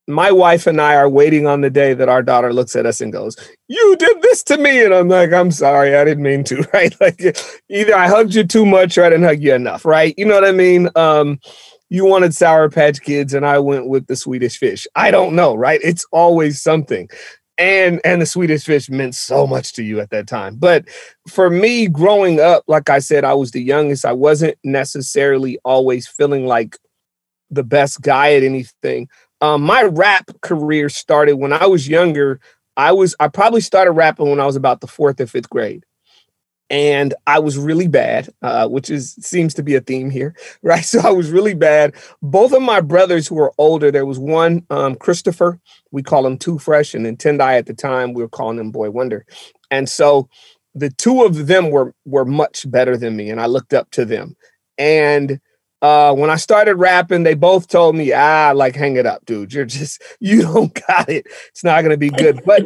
My 0.09 0.31
wife 0.31 0.67
and 0.67 0.79
I 0.79 0.95
are 0.95 1.09
waiting 1.09 1.47
on 1.47 1.59
the 1.59 1.69
day 1.69 1.93
that 1.93 2.07
our 2.07 2.23
daughter 2.23 2.53
looks 2.53 2.77
at 2.77 2.85
us 2.85 3.01
and 3.01 3.11
goes, 3.11 3.35
You 3.67 3.95
did 3.97 4.21
this 4.21 4.41
to 4.43 4.57
me. 4.57 4.85
And 4.85 4.93
I'm 4.93 5.09
like, 5.09 5.33
I'm 5.33 5.51
sorry, 5.51 5.97
I 5.97 6.05
didn't 6.05 6.23
mean 6.23 6.45
to, 6.45 6.65
right? 6.73 6.95
Like 7.01 7.21
either 7.69 7.93
I 7.93 8.07
hugged 8.07 8.33
you 8.33 8.45
too 8.45 8.65
much 8.65 8.97
or 8.97 9.03
I 9.03 9.09
didn't 9.09 9.25
hug 9.25 9.41
you 9.41 9.53
enough, 9.53 9.83
right? 9.83 10.13
You 10.17 10.25
know 10.25 10.35
what 10.35 10.45
I 10.45 10.53
mean? 10.53 10.89
Um, 10.95 11.41
you 11.89 12.05
wanted 12.05 12.33
Sour 12.33 12.69
Patch 12.69 13.01
Kids 13.01 13.33
and 13.33 13.45
I 13.45 13.59
went 13.59 13.87
with 13.87 14.07
the 14.07 14.15
Swedish 14.15 14.57
fish. 14.57 14.87
I 14.95 15.11
don't 15.11 15.35
know, 15.35 15.55
right? 15.55 15.79
It's 15.83 16.05
always 16.11 16.61
something 16.61 17.09
and 17.57 17.99
and 18.03 18.21
the 18.21 18.25
Swedish 18.25 18.65
fish 18.65 18.89
meant 18.89 19.15
so 19.15 19.47
much 19.47 19.73
to 19.73 19.83
you 19.83 19.99
at 19.99 20.09
that 20.11 20.27
time. 20.27 20.55
But 20.55 20.85
for 21.27 21.49
me 21.49 21.87
growing 21.87 22.39
up, 22.39 22.63
like 22.67 22.89
I 22.89 22.99
said, 22.99 23.23
I 23.23 23.33
was 23.33 23.51
the 23.51 23.61
youngest. 23.61 24.05
I 24.05 24.13
wasn't 24.13 24.57
necessarily 24.63 25.57
always 25.65 26.07
feeling 26.07 26.45
like 26.45 26.77
the 27.49 27.63
best 27.63 28.01
guy 28.01 28.33
at 28.35 28.43
anything. 28.43 29.09
Um, 29.41 29.61
my 29.61 29.83
rap 29.83 30.29
career 30.41 30.89
started 30.89 31.35
when 31.35 31.53
I 31.53 31.65
was 31.67 31.87
younger. 31.87 32.39
I 32.75 32.91
was 32.91 33.15
I 33.19 33.27
probably 33.27 33.61
started 33.61 33.91
rapping 33.91 34.29
when 34.29 34.39
I 34.39 34.45
was 34.45 34.55
about 34.55 34.81
the 34.81 34.87
fourth 34.87 35.19
or 35.19 35.27
fifth 35.27 35.49
grade 35.49 35.83
and 36.69 37.13
I 37.25 37.39
was 37.39 37.57
really 37.57 37.87
bad, 37.87 38.29
uh, 38.41 38.67
which 38.67 38.89
is 38.89 39.13
seems 39.21 39.53
to 39.55 39.63
be 39.63 39.75
a 39.75 39.81
theme 39.81 40.09
here, 40.09 40.35
right? 40.61 40.83
So 40.83 40.99
I 40.99 41.11
was 41.11 41.31
really 41.31 41.53
bad. 41.53 41.95
Both 42.21 42.53
of 42.53 42.61
my 42.61 42.81
brothers 42.81 43.27
who 43.27 43.35
were 43.35 43.53
older, 43.57 43.91
there 43.91 44.05
was 44.05 44.19
one, 44.19 44.65
um, 44.69 44.95
Christopher, 44.95 45.59
we 45.91 46.03
call 46.03 46.25
him 46.25 46.37
Too 46.37 46.59
Fresh, 46.59 46.93
and 46.93 47.05
then 47.05 47.17
Tendai 47.17 47.57
at 47.57 47.65
the 47.65 47.73
time 47.73 48.13
we 48.13 48.21
were 48.21 48.29
calling 48.29 48.59
him 48.59 48.71
Boy 48.71 48.89
Wonder, 48.89 49.25
and 49.71 49.87
so 49.89 50.29
the 50.75 50.89
two 50.89 51.23
of 51.23 51.47
them 51.47 51.71
were 51.71 51.93
were 52.05 52.25
much 52.25 52.69
better 52.69 52.97
than 52.97 53.15
me, 53.15 53.29
and 53.29 53.41
I 53.41 53.47
looked 53.47 53.73
up 53.73 53.89
to 53.91 54.05
them. 54.05 54.35
And 54.77 55.39
uh, 55.81 56.13
when 56.13 56.29
I 56.29 56.37
started 56.37 56.75
rapping, 56.75 57.23
they 57.23 57.35
both 57.35 57.67
told 57.67 57.95
me, 57.95 58.11
ah, 58.13 58.51
like 58.55 58.75
hang 58.75 58.95
it 58.95 59.05
up, 59.05 59.25
dude. 59.25 59.53
You're 59.53 59.65
just 59.65 60.01
you 60.19 60.41
don't 60.41 60.73
got 60.87 61.09
it. 61.09 61.27
It's 61.49 61.63
not 61.63 61.81
gonna 61.81 61.97
be 61.97 62.09
good. 62.09 62.41
But 62.45 62.63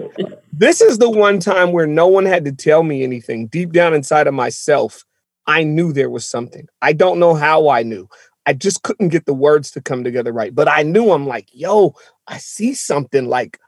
this 0.54 0.82
is 0.82 0.98
the 0.98 1.10
one 1.10 1.40
time 1.40 1.72
where 1.72 1.88
no 1.88 2.08
one 2.08 2.26
had 2.26 2.46
to 2.46 2.52
tell 2.52 2.84
me 2.84 3.04
anything. 3.04 3.48
Deep 3.48 3.72
down 3.72 3.94
inside 3.94 4.28
of 4.28 4.34
myself, 4.34 5.04
I 5.46 5.64
knew 5.64 5.92
there 5.92 6.10
was 6.10 6.26
something. 6.26 6.68
I 6.82 6.94
don't 6.94 7.20
know 7.20 7.34
how 7.34 7.70
I 7.70 7.84
knew. 7.84 8.08
I 8.46 8.54
just 8.54 8.84
couldn't 8.84 9.10
get 9.10 9.26
the 9.26 9.34
words 9.34 9.72
to 9.72 9.82
come 9.82 10.04
together 10.04 10.32
right. 10.32 10.54
But 10.54 10.68
I 10.68 10.84
knew 10.84 11.12
I'm 11.12 11.28
like, 11.28 11.48
yo, 11.52 11.94
I 12.28 12.38
see 12.38 12.74
something. 12.74 13.28
Like, 13.28 13.60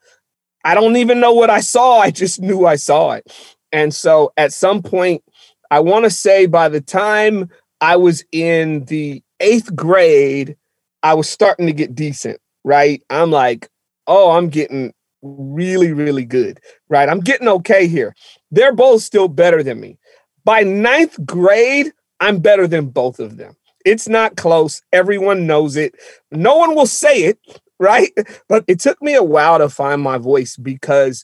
I 0.66 0.74
don't 0.74 0.98
even 0.98 1.20
know 1.20 1.34
what 1.34 1.50
I 1.50 1.60
saw. 1.60 2.00
I 2.00 2.12
just 2.12 2.42
knew 2.42 2.66
I 2.66 2.78
saw 2.78 3.12
it. 3.12 3.32
And 3.72 3.94
so 3.94 4.32
at 4.38 4.54
some 4.54 4.82
point, 4.82 5.24
I 5.70 5.80
want 5.80 6.06
to 6.06 6.10
say 6.10 6.46
by 6.46 6.70
the 6.70 6.82
time 6.82 7.50
I 7.82 7.98
was 7.98 8.24
in 8.32 8.86
the 8.86 9.22
eighth 9.44 9.76
grade, 9.76 10.56
I 11.04 11.14
was 11.14 11.30
starting 11.30 11.68
to 11.68 11.74
get 11.74 11.96
decent, 11.96 12.40
right? 12.64 13.02
I'm 13.10 13.32
like, 13.32 13.70
oh, 14.08 14.32
I'm 14.32 14.50
getting 14.50 14.94
really, 15.22 15.94
really 15.94 16.26
good, 16.26 16.60
right? 16.90 17.10
I'm 17.10 17.20
getting 17.20 17.48
okay 17.48 17.88
here. 17.88 18.16
They're 18.52 18.74
both 18.74 19.02
still 19.02 19.28
better 19.28 19.64
than 19.64 19.80
me. 19.80 19.98
By 20.46 20.62
ninth 20.62 21.18
grade, 21.26 21.92
I'm 22.20 22.40
better 22.40 22.68
than 22.68 22.88
both 22.88 23.20
of 23.20 23.38
them. 23.38 23.56
It's 23.86 24.08
not 24.08 24.38
close. 24.38 24.82
Everyone 24.92 25.46
knows 25.46 25.76
it. 25.76 25.96
No 26.32 26.56
one 26.58 26.76
will 26.76 26.86
say 26.86 27.24
it, 27.24 27.40
right? 27.80 28.12
But 28.48 28.64
it 28.68 28.80
took 28.80 29.02
me 29.02 29.14
a 29.14 29.24
while 29.24 29.58
to 29.58 29.70
find 29.70 30.02
my 30.02 30.18
voice 30.18 30.56
because 30.58 31.24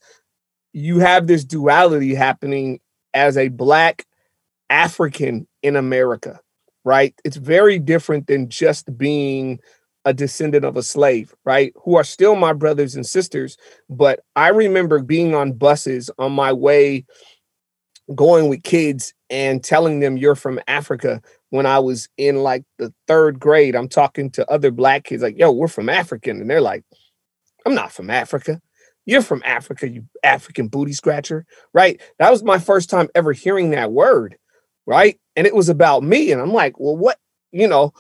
you 0.73 0.99
have 0.99 1.27
this 1.27 1.43
duality 1.43 2.13
happening 2.13 2.79
as 3.13 3.38
a 3.38 3.47
Black 3.47 4.05
African 4.69 5.47
in 5.63 5.75
America, 5.75 6.39
right? 6.89 7.13
It's 7.24 7.38
very 7.38 7.77
different 7.77 8.25
than 8.25 8.50
just 8.50 8.98
being 8.98 9.60
a 10.05 10.13
descendant 10.13 10.65
of 10.65 10.75
a 10.75 10.81
slave, 10.81 11.36
right? 11.46 11.72
Who 11.84 11.96
are 11.98 12.03
still 12.03 12.36
my 12.36 12.51
brothers 12.51 12.96
and 12.96 13.05
sisters. 13.05 13.58
But 13.91 14.22
I 14.36 14.48
remember 14.48 14.98
being 14.98 15.36
on 15.36 15.51
buses 15.53 16.10
on 16.17 16.31
my 16.31 16.51
way 16.51 17.05
going 18.15 18.50
with 18.50 18.63
kids 18.63 19.13
and 19.29 19.63
telling 19.63 20.00
them 20.00 20.17
you're 20.17 20.34
from 20.34 20.60
Africa 20.67 21.22
when 21.51 21.67
I 21.67 21.77
was 21.77 22.10
in 22.17 22.38
like 22.38 22.63
the 22.79 22.91
third 23.08 23.39
grade. 23.39 23.75
I'm 23.75 23.88
talking 23.88 24.31
to 24.31 24.51
other 24.51 24.72
black 24.72 25.03
kids, 25.03 25.22
like, 25.22 25.38
yo, 25.38 25.51
we're 25.51 25.67
from 25.67 25.89
African. 25.89 26.41
And 26.41 26.50
they're 26.50 26.60
like, 26.60 26.84
I'm 27.67 27.75
not 27.75 27.91
from 27.91 28.10
Africa. 28.10 28.60
You're 29.05 29.22
from 29.22 29.43
Africa, 29.46 29.88
you 29.88 30.05
African 30.24 30.69
booty 30.69 30.93
scratcher, 30.93 31.46
right? 31.72 32.01
That 32.17 32.31
was 32.31 32.43
my 32.43 32.58
first 32.58 32.89
time 32.89 33.10
ever 33.13 33.31
hearing 33.31 33.69
that 33.72 33.91
word, 33.91 34.38
right? 34.88 35.19
And 35.39 35.48
it 35.48 35.55
was 35.55 35.69
about 35.69 36.03
me. 36.03 36.34
And 36.34 36.41
I'm 36.41 36.51
like, 36.51 36.77
well, 36.81 36.98
what, 36.98 37.17
you 37.53 37.65
know, 37.65 37.93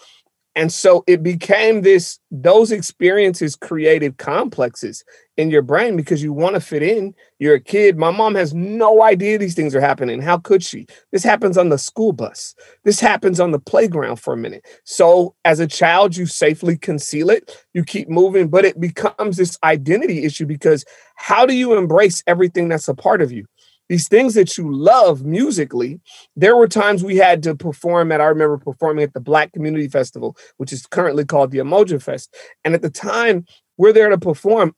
and 0.57 0.73
so 0.73 1.05
it 1.07 1.23
became 1.23 1.83
this, 1.83 2.19
those 2.31 2.73
experiences 2.73 3.55
created 3.55 4.17
complexes 4.17 5.05
in 5.37 5.49
your 5.49 5.61
brain 5.61 5.95
because 5.95 6.21
you 6.21 6.33
want 6.33 6.55
to 6.55 6.59
fit 6.59 6.83
in. 6.83 7.15
You're 7.39 7.55
a 7.55 7.61
kid. 7.61 7.97
My 7.97 8.11
mom 8.11 8.35
has 8.35 8.53
no 8.53 9.01
idea 9.03 9.37
these 9.37 9.55
things 9.55 9.73
are 9.73 9.79
happening. 9.79 10.21
How 10.21 10.37
could 10.37 10.61
she? 10.61 10.85
This 11.13 11.23
happens 11.23 11.57
on 11.57 11.69
the 11.69 11.77
school 11.77 12.11
bus. 12.11 12.55
This 12.83 12.99
happens 12.99 13.39
on 13.39 13.51
the 13.51 13.59
playground 13.59 14.17
for 14.17 14.33
a 14.33 14.37
minute. 14.37 14.65
So 14.83 15.33
as 15.45 15.61
a 15.61 15.67
child, 15.67 16.17
you 16.17 16.25
safely 16.25 16.77
conceal 16.77 17.29
it. 17.29 17.65
You 17.73 17.85
keep 17.85 18.09
moving, 18.09 18.49
but 18.49 18.65
it 18.65 18.81
becomes 18.81 19.37
this 19.37 19.57
identity 19.63 20.25
issue 20.25 20.45
because 20.45 20.83
how 21.15 21.45
do 21.45 21.55
you 21.55 21.77
embrace 21.77 22.21
everything 22.27 22.67
that's 22.67 22.89
a 22.89 22.93
part 22.93 23.21
of 23.21 23.31
you? 23.31 23.45
These 23.89 24.07
things 24.07 24.35
that 24.35 24.57
you 24.57 24.71
love 24.71 25.25
musically. 25.25 25.99
There 26.35 26.55
were 26.55 26.67
times 26.67 27.03
we 27.03 27.17
had 27.17 27.43
to 27.43 27.55
perform 27.55 28.11
at, 28.11 28.21
I 28.21 28.25
remember 28.25 28.57
performing 28.57 29.03
at 29.03 29.13
the 29.13 29.19
Black 29.19 29.51
Community 29.51 29.87
Festival, 29.87 30.37
which 30.57 30.71
is 30.71 30.85
currently 30.85 31.25
called 31.25 31.51
the 31.51 31.57
Umoja 31.57 32.01
Fest. 32.01 32.33
And 32.63 32.75
at 32.75 32.83
the 32.83 32.89
time, 32.89 33.45
we're 33.77 33.91
there 33.91 34.09
to 34.09 34.17
perform. 34.17 34.75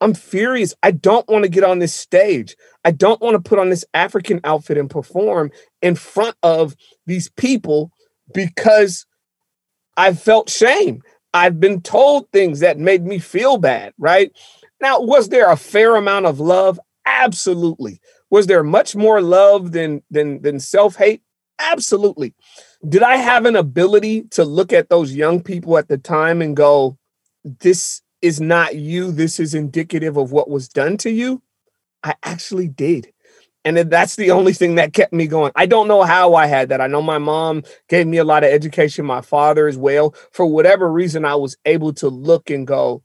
I'm 0.00 0.14
furious. 0.14 0.74
I 0.82 0.90
don't 0.90 1.28
want 1.28 1.44
to 1.44 1.48
get 1.48 1.62
on 1.62 1.78
this 1.78 1.94
stage. 1.94 2.56
I 2.84 2.90
don't 2.90 3.20
want 3.20 3.34
to 3.34 3.48
put 3.48 3.58
on 3.58 3.70
this 3.70 3.84
African 3.94 4.40
outfit 4.44 4.78
and 4.78 4.90
perform 4.90 5.50
in 5.82 5.94
front 5.94 6.36
of 6.42 6.74
these 7.06 7.30
people 7.30 7.90
because 8.32 9.06
I 9.96 10.14
felt 10.14 10.50
shame. 10.50 11.02
I've 11.32 11.60
been 11.60 11.80
told 11.80 12.30
things 12.30 12.60
that 12.60 12.78
made 12.78 13.04
me 13.04 13.18
feel 13.18 13.58
bad, 13.58 13.92
right? 13.98 14.30
Now, 14.80 15.00
was 15.00 15.28
there 15.28 15.50
a 15.50 15.56
fair 15.56 15.96
amount 15.96 16.26
of 16.26 16.40
love? 16.40 16.78
Absolutely. 17.06 18.00
Was 18.34 18.48
there 18.48 18.64
much 18.64 18.96
more 18.96 19.20
love 19.22 19.70
than 19.70 20.02
than 20.10 20.42
than 20.42 20.58
self-hate? 20.58 21.22
Absolutely. 21.60 22.34
Did 22.88 23.04
I 23.04 23.14
have 23.14 23.46
an 23.46 23.54
ability 23.54 24.22
to 24.32 24.44
look 24.44 24.72
at 24.72 24.88
those 24.88 25.14
young 25.14 25.40
people 25.40 25.78
at 25.78 25.86
the 25.86 25.98
time 25.98 26.42
and 26.42 26.56
go, 26.56 26.98
this 27.44 28.02
is 28.22 28.40
not 28.40 28.74
you, 28.74 29.12
this 29.12 29.38
is 29.38 29.54
indicative 29.54 30.16
of 30.16 30.32
what 30.32 30.50
was 30.50 30.68
done 30.68 30.96
to 30.96 31.12
you? 31.12 31.42
I 32.02 32.16
actually 32.24 32.66
did. 32.66 33.12
And 33.64 33.76
that's 33.76 34.16
the 34.16 34.32
only 34.32 34.52
thing 34.52 34.74
that 34.74 34.94
kept 34.94 35.12
me 35.12 35.28
going. 35.28 35.52
I 35.54 35.66
don't 35.66 35.86
know 35.86 36.02
how 36.02 36.34
I 36.34 36.46
had 36.46 36.70
that. 36.70 36.80
I 36.80 36.88
know 36.88 37.02
my 37.02 37.18
mom 37.18 37.62
gave 37.88 38.08
me 38.08 38.16
a 38.16 38.24
lot 38.24 38.42
of 38.42 38.50
education, 38.50 39.06
my 39.06 39.20
father 39.20 39.68
as 39.68 39.78
well. 39.78 40.12
For 40.32 40.44
whatever 40.44 40.90
reason, 40.90 41.24
I 41.24 41.36
was 41.36 41.56
able 41.66 41.92
to 41.94 42.08
look 42.08 42.50
and 42.50 42.66
go, 42.66 43.04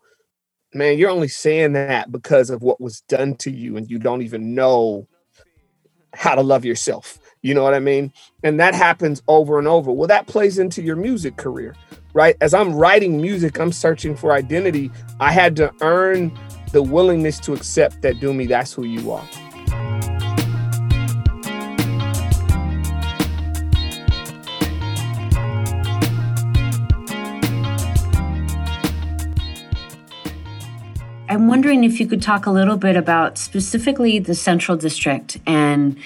man, 0.74 0.98
you're 0.98 1.12
only 1.12 1.28
saying 1.28 1.74
that 1.74 2.12
because 2.12 2.50
of 2.50 2.64
what 2.64 2.82
was 2.82 3.02
done 3.02 3.36
to 3.36 3.52
you, 3.52 3.78
and 3.78 3.88
you 3.92 4.00
don't 4.00 4.24
even 4.24 4.56
know 4.56 5.08
how 6.14 6.36
to 6.36 6.42
love 6.42 6.66
yourself. 6.66 7.20
You 7.42 7.54
know 7.54 7.64
what 7.64 7.74
I 7.74 7.80
mean? 7.80 8.12
And 8.44 8.60
that 8.60 8.74
happens 8.76 9.22
over 9.28 9.60
and 9.60 9.68
over. 9.68 9.92
Well, 9.92 10.08
that 10.08 10.28
plays 10.28 10.60
into 10.60 10.82
your 10.82 10.98
music 10.98 11.38
career, 11.38 11.76
right? 12.14 12.36
As 12.42 12.54
I'm 12.54 12.74
writing 12.74 13.22
music, 13.22 13.60
I'm 13.60 13.72
searching 13.72 14.16
for 14.16 14.34
identity. 14.34 14.92
I 15.20 15.32
had 15.32 15.56
to 15.58 15.74
earn 15.82 16.38
the 16.72 16.84
willingness 16.84 17.40
to 17.42 17.54
accept 17.54 18.02
that, 18.02 18.16
Dumi, 18.16 18.48
that's 18.48 18.74
who 18.74 18.84
you 18.84 19.12
are. 19.12 19.28
I'm 31.40 31.48
wondering 31.48 31.86
if 31.86 32.02
you 32.02 32.06
could 32.06 32.22
talk 32.22 32.48
a 32.48 32.52
little 32.52 32.76
bit 32.76 32.98
about 32.98 33.38
specifically 33.38 34.20
the 34.20 34.36
Central 34.36 34.76
District 34.76 35.38
and 35.46 35.98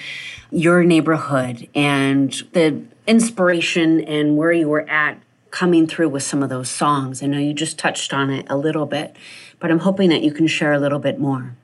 your 0.52 0.84
neighborhood 0.84 1.68
and 1.74 2.32
the 2.52 2.80
inspiration 3.08 4.00
and 4.02 4.36
where 4.36 4.52
you 4.52 4.68
were 4.68 4.88
at 4.88 5.20
coming 5.50 5.88
through 5.88 6.10
with 6.10 6.22
some 6.22 6.40
of 6.44 6.50
those 6.50 6.70
songs. 6.70 7.20
I 7.20 7.26
know 7.26 7.38
you 7.38 7.52
just 7.52 7.80
touched 7.80 8.14
on 8.14 8.30
it 8.30 8.46
a 8.48 8.56
little 8.56 8.86
bit, 8.86 9.16
but 9.58 9.72
I'm 9.72 9.80
hoping 9.80 10.08
that 10.10 10.22
you 10.22 10.30
can 10.30 10.46
share 10.46 10.72
a 10.72 10.78
little 10.78 11.00
bit 11.00 11.18
more. 11.18 11.56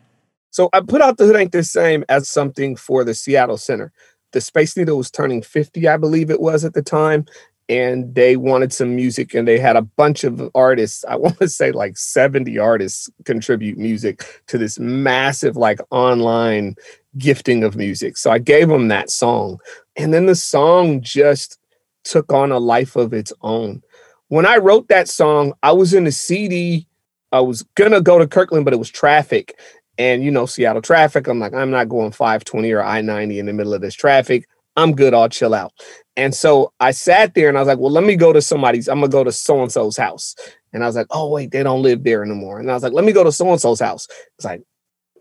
So 0.50 0.68
I 0.72 0.80
put 0.80 1.00
out 1.00 1.18
The 1.18 1.26
Hood 1.26 1.36
Ain't 1.36 1.52
the 1.52 1.62
Same 1.62 2.04
as 2.08 2.28
something 2.28 2.74
for 2.74 3.04
the 3.04 3.14
Seattle 3.14 3.56
Center. 3.56 3.92
The 4.32 4.40
Space 4.40 4.76
Needle 4.76 4.98
was 4.98 5.12
turning 5.12 5.42
50, 5.42 5.86
I 5.86 5.96
believe 5.96 6.28
it 6.28 6.40
was 6.40 6.64
at 6.64 6.74
the 6.74 6.82
time 6.82 7.24
and 7.70 8.16
they 8.16 8.36
wanted 8.36 8.72
some 8.72 8.96
music 8.96 9.32
and 9.32 9.46
they 9.46 9.56
had 9.56 9.76
a 9.76 9.82
bunch 9.82 10.24
of 10.24 10.50
artists 10.54 11.04
i 11.08 11.16
want 11.24 11.38
to 11.38 11.48
say 11.48 11.70
like 11.72 11.96
70 11.96 12.58
artists 12.58 13.08
contribute 13.24 13.78
music 13.78 14.42
to 14.48 14.58
this 14.58 14.78
massive 14.78 15.56
like 15.56 15.80
online 15.90 16.74
gifting 17.18 17.64
of 17.64 17.76
music. 17.76 18.16
So 18.16 18.30
i 18.30 18.38
gave 18.38 18.68
them 18.68 18.88
that 18.88 19.08
song 19.10 19.58
and 19.96 20.12
then 20.12 20.26
the 20.26 20.34
song 20.34 21.00
just 21.00 21.58
took 22.04 22.32
on 22.32 22.50
a 22.50 22.58
life 22.58 22.96
of 22.96 23.12
its 23.12 23.32
own. 23.42 23.82
When 24.28 24.46
i 24.46 24.56
wrote 24.56 24.88
that 24.88 25.08
song 25.08 25.54
i 25.62 25.72
was 25.72 25.94
in 25.94 26.06
a 26.06 26.12
cd 26.12 26.86
i 27.32 27.40
was 27.40 27.62
gonna 27.74 28.00
go 28.00 28.18
to 28.18 28.26
kirkland 28.26 28.64
but 28.64 28.74
it 28.74 28.78
was 28.78 28.90
traffic 28.90 29.58
and 29.98 30.22
you 30.22 30.30
know 30.30 30.46
seattle 30.46 30.82
traffic 30.82 31.26
i'm 31.26 31.40
like 31.40 31.52
i'm 31.52 31.70
not 31.70 31.88
going 31.88 32.12
520 32.12 32.70
or 32.72 32.82
i-90 32.82 33.38
in 33.38 33.46
the 33.46 33.52
middle 33.52 33.74
of 33.74 33.80
this 33.80 33.94
traffic 33.94 34.48
I'm 34.80 34.94
good. 34.94 35.14
I'll 35.14 35.28
chill 35.28 35.54
out. 35.54 35.72
And 36.16 36.34
so 36.34 36.72
I 36.80 36.90
sat 36.90 37.34
there 37.34 37.48
and 37.48 37.56
I 37.56 37.60
was 37.60 37.68
like, 37.68 37.78
well, 37.78 37.90
let 37.90 38.04
me 38.04 38.16
go 38.16 38.32
to 38.32 38.42
somebody's, 38.42 38.88
I'm 38.88 39.00
gonna 39.00 39.08
go 39.08 39.24
to 39.24 39.32
so 39.32 39.62
and 39.62 39.72
so's 39.72 39.96
house. 39.96 40.34
And 40.72 40.82
I 40.82 40.86
was 40.86 40.96
like, 40.96 41.06
oh, 41.10 41.30
wait, 41.30 41.50
they 41.50 41.62
don't 41.62 41.82
live 41.82 42.04
there 42.04 42.22
anymore. 42.22 42.60
And 42.60 42.70
I 42.70 42.74
was 42.74 42.82
like, 42.82 42.92
let 42.92 43.04
me 43.04 43.12
go 43.12 43.24
to 43.24 43.32
so 43.32 43.50
and 43.50 43.60
so's 43.60 43.80
house. 43.80 44.06
It's 44.36 44.44
like, 44.44 44.62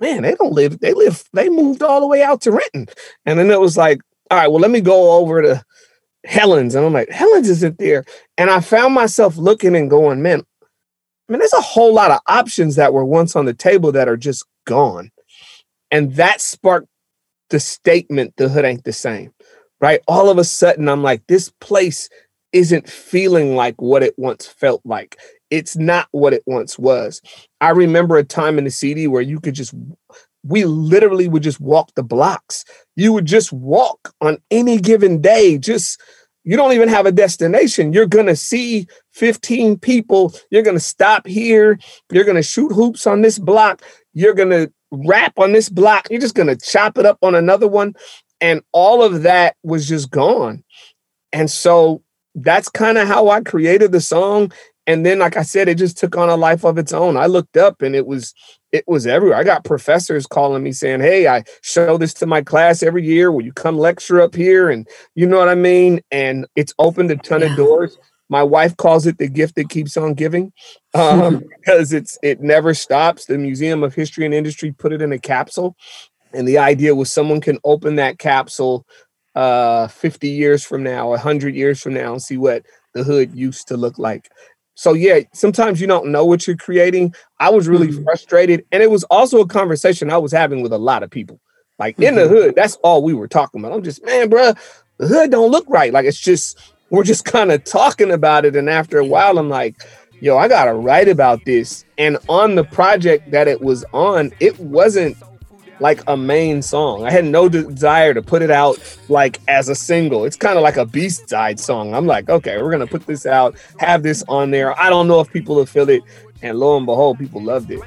man, 0.01 0.23
they 0.23 0.35
don't 0.35 0.53
live, 0.53 0.79
they 0.79 0.93
live, 0.93 1.23
they 1.33 1.49
moved 1.49 1.83
all 1.83 2.01
the 2.01 2.07
way 2.07 2.21
out 2.21 2.41
to 2.41 2.51
Renton. 2.51 2.87
And 3.25 3.39
then 3.39 3.49
it 3.51 3.59
was 3.59 3.77
like, 3.77 4.01
all 4.31 4.37
right, 4.37 4.47
well, 4.47 4.61
let 4.61 4.71
me 4.71 4.81
go 4.81 5.13
over 5.13 5.41
to 5.41 5.63
Helen's. 6.25 6.75
And 6.75 6.85
I'm 6.85 6.93
like, 6.93 7.09
Helen's 7.09 7.49
isn't 7.49 7.77
there. 7.77 8.05
And 8.37 8.49
I 8.49 8.59
found 8.59 8.93
myself 8.93 9.37
looking 9.37 9.75
and 9.75 9.89
going, 9.89 10.21
man, 10.21 10.41
I 10.61 11.31
mean, 11.31 11.39
there's 11.39 11.53
a 11.53 11.61
whole 11.61 11.93
lot 11.93 12.11
of 12.11 12.19
options 12.27 12.75
that 12.75 12.93
were 12.93 13.05
once 13.05 13.35
on 13.35 13.45
the 13.45 13.53
table 13.53 13.91
that 13.91 14.09
are 14.09 14.17
just 14.17 14.45
gone. 14.65 15.11
And 15.91 16.13
that 16.15 16.41
sparked 16.41 16.87
the 17.49 17.59
statement, 17.59 18.33
the 18.37 18.49
hood 18.49 18.65
ain't 18.65 18.83
the 18.83 18.93
same 18.93 19.31
right? 19.81 20.01
All 20.07 20.29
of 20.29 20.37
a 20.37 20.43
sudden, 20.43 20.89
I'm 20.89 21.03
like, 21.03 21.25
this 21.27 21.51
place 21.61 22.09
isn't 22.51 22.89
feeling 22.89 23.55
like 23.55 23.79
what 23.81 24.03
it 24.03 24.13
once 24.17 24.47
felt 24.47 24.81
like. 24.83 25.17
It's 25.49 25.75
not 25.75 26.07
what 26.11 26.33
it 26.33 26.43
once 26.45 26.77
was. 26.77 27.21
I 27.61 27.69
remember 27.69 28.17
a 28.17 28.23
time 28.23 28.57
in 28.57 28.63
the 28.63 28.71
CD 28.71 29.07
where 29.07 29.21
you 29.21 29.39
could 29.39 29.55
just, 29.55 29.73
we 30.43 30.65
literally 30.65 31.27
would 31.27 31.43
just 31.43 31.59
walk 31.59 31.91
the 31.95 32.03
blocks. 32.03 32.65
You 32.95 33.13
would 33.13 33.25
just 33.25 33.51
walk 33.51 34.13
on 34.21 34.37
any 34.51 34.77
given 34.79 35.21
day, 35.21 35.57
just, 35.57 36.01
you 36.43 36.55
don't 36.55 36.73
even 36.73 36.89
have 36.89 37.05
a 37.05 37.11
destination. 37.11 37.93
You're 37.93 38.07
going 38.07 38.25
to 38.25 38.35
see 38.35 38.87
15 39.13 39.77
people. 39.79 40.33
You're 40.49 40.63
going 40.63 40.77
to 40.77 40.79
stop 40.79 41.27
here. 41.27 41.77
You're 42.11 42.23
going 42.23 42.37
to 42.37 42.43
shoot 42.43 42.71
hoops 42.71 43.05
on 43.05 43.21
this 43.21 43.37
block. 43.37 43.83
You're 44.13 44.33
going 44.33 44.49
to 44.49 44.71
rap 44.91 45.33
on 45.37 45.51
this 45.51 45.69
block. 45.69 46.07
You're 46.09 46.21
just 46.21 46.35
going 46.35 46.47
to 46.47 46.55
chop 46.55 46.97
it 46.97 47.05
up 47.05 47.19
on 47.21 47.35
another 47.35 47.67
one. 47.67 47.93
And 48.41 48.61
all 48.71 49.03
of 49.03 49.23
that 49.23 49.55
was 49.63 49.87
just 49.87 50.11
gone. 50.11 50.63
And 51.31 51.49
so 51.49 52.01
that's 52.35 52.69
kind 52.69 52.97
of 52.97 53.07
how 53.07 53.29
I 53.29 53.41
created 53.41 53.91
the 53.91 54.01
song. 54.01 54.51
And 54.87 55.05
then, 55.05 55.19
like 55.19 55.37
I 55.37 55.43
said, 55.43 55.67
it 55.67 55.77
just 55.77 55.97
took 55.97 56.17
on 56.17 56.29
a 56.29 56.35
life 56.35 56.63
of 56.63 56.77
its 56.77 56.93
own. 56.93 57.15
I 57.15 57.27
looked 57.27 57.57
up 57.57 57.81
and 57.81 57.95
it 57.95 58.07
was 58.07 58.33
it 58.71 58.83
was 58.87 59.05
everywhere. 59.07 59.37
I 59.37 59.43
got 59.43 59.63
professors 59.63 60.25
calling 60.25 60.63
me 60.63 60.71
saying, 60.71 61.01
Hey, 61.01 61.27
I 61.27 61.43
show 61.61 61.97
this 61.97 62.13
to 62.15 62.25
my 62.25 62.41
class 62.41 62.81
every 62.81 63.05
year. 63.05 63.31
Will 63.31 63.43
you 63.43 63.53
come 63.53 63.77
lecture 63.77 64.21
up 64.21 64.35
here? 64.35 64.69
And 64.69 64.87
you 65.15 65.27
know 65.27 65.37
what 65.37 65.49
I 65.49 65.55
mean? 65.55 66.01
And 66.11 66.47
it's 66.55 66.73
opened 66.79 67.11
a 67.11 67.17
ton 67.17 67.41
yeah. 67.41 67.51
of 67.51 67.57
doors. 67.57 67.97
My 68.31 68.43
wife 68.43 68.77
calls 68.77 69.07
it 69.07 69.17
the 69.17 69.27
gift 69.27 69.55
that 69.55 69.69
keeps 69.69 69.97
on 69.97 70.13
giving 70.13 70.53
um, 70.93 71.43
because 71.59 71.93
it's 71.93 72.17
it 72.23 72.41
never 72.41 72.73
stops. 72.73 73.25
The 73.25 73.37
Museum 73.37 73.83
of 73.83 73.95
History 73.95 74.25
and 74.25 74.33
Industry 74.33 74.71
put 74.71 74.93
it 74.93 75.01
in 75.01 75.11
a 75.11 75.19
capsule 75.19 75.75
and 76.33 76.47
the 76.47 76.57
idea 76.57 76.95
was 76.95 77.11
someone 77.11 77.41
can 77.41 77.57
open 77.63 77.95
that 77.95 78.19
capsule 78.19 78.85
uh 79.35 79.87
50 79.87 80.29
years 80.29 80.63
from 80.63 80.83
now 80.83 81.09
100 81.09 81.55
years 81.55 81.81
from 81.81 81.93
now 81.93 82.13
and 82.13 82.21
see 82.21 82.37
what 82.37 82.63
the 82.93 83.03
hood 83.03 83.33
used 83.35 83.67
to 83.67 83.77
look 83.77 83.99
like 83.99 84.29
so 84.73 84.93
yeah 84.93 85.19
sometimes 85.33 85.79
you 85.79 85.87
don't 85.87 86.07
know 86.07 86.25
what 86.25 86.47
you're 86.47 86.57
creating 86.57 87.13
i 87.39 87.49
was 87.49 87.67
really 87.67 87.89
mm-hmm. 87.89 88.03
frustrated 88.03 88.65
and 88.71 88.81
it 88.81 88.89
was 88.89 89.03
also 89.05 89.39
a 89.39 89.47
conversation 89.47 90.09
i 90.09 90.17
was 90.17 90.31
having 90.31 90.61
with 90.61 90.73
a 90.73 90.77
lot 90.77 91.03
of 91.03 91.11
people 91.11 91.39
like 91.77 91.95
mm-hmm. 91.95 92.05
in 92.05 92.15
the 92.15 92.21
mm-hmm. 92.21 92.33
hood 92.33 92.55
that's 92.55 92.75
all 92.77 93.03
we 93.03 93.13
were 93.13 93.27
talking 93.27 93.59
about 93.59 93.71
i'm 93.71 93.83
just 93.83 94.03
man 94.03 94.29
bro 94.29 94.53
the 94.97 95.07
hood 95.07 95.31
don't 95.31 95.51
look 95.51 95.65
right 95.69 95.93
like 95.93 96.05
it's 96.05 96.19
just 96.19 96.57
we're 96.89 97.03
just 97.03 97.23
kind 97.25 97.51
of 97.51 97.63
talking 97.63 98.11
about 98.11 98.45
it 98.45 98.55
and 98.55 98.69
after 98.69 98.97
a 98.97 99.05
while 99.05 99.37
i'm 99.37 99.49
like 99.49 99.75
yo 100.21 100.37
i 100.37 100.47
gotta 100.47 100.73
write 100.73 101.07
about 101.07 101.43
this 101.45 101.85
and 101.97 102.17
on 102.27 102.55
the 102.55 102.63
project 102.63 103.29
that 103.31 103.47
it 103.47 103.61
was 103.61 103.85
on 103.93 104.31
it 104.39 104.57
wasn't 104.59 105.15
like 105.79 106.01
a 106.07 106.17
main 106.17 106.61
song. 106.61 107.05
I 107.05 107.11
had 107.11 107.25
no 107.25 107.49
desire 107.49 108.13
to 108.13 108.21
put 108.21 108.41
it 108.41 108.51
out 108.51 108.77
like 109.07 109.39
as 109.47 109.69
a 109.69 109.75
single. 109.75 110.25
It's 110.25 110.35
kind 110.35 110.57
of 110.57 110.63
like 110.63 110.77
a 110.77 110.85
B-side 110.85 111.59
song. 111.59 111.93
I'm 111.93 112.05
like, 112.05 112.29
okay, 112.29 112.61
we're 112.61 112.71
gonna 112.71 112.87
put 112.87 113.05
this 113.05 113.25
out, 113.25 113.55
have 113.77 114.03
this 114.03 114.23
on 114.27 114.51
there. 114.51 114.77
I 114.79 114.89
don't 114.89 115.07
know 115.07 115.19
if 115.19 115.31
people 115.31 115.55
will 115.55 115.65
feel 115.65 115.89
it, 115.89 116.03
and 116.41 116.57
lo 116.59 116.77
and 116.77 116.85
behold, 116.85 117.19
people 117.19 117.41
loved 117.41 117.71
it. 117.71 117.79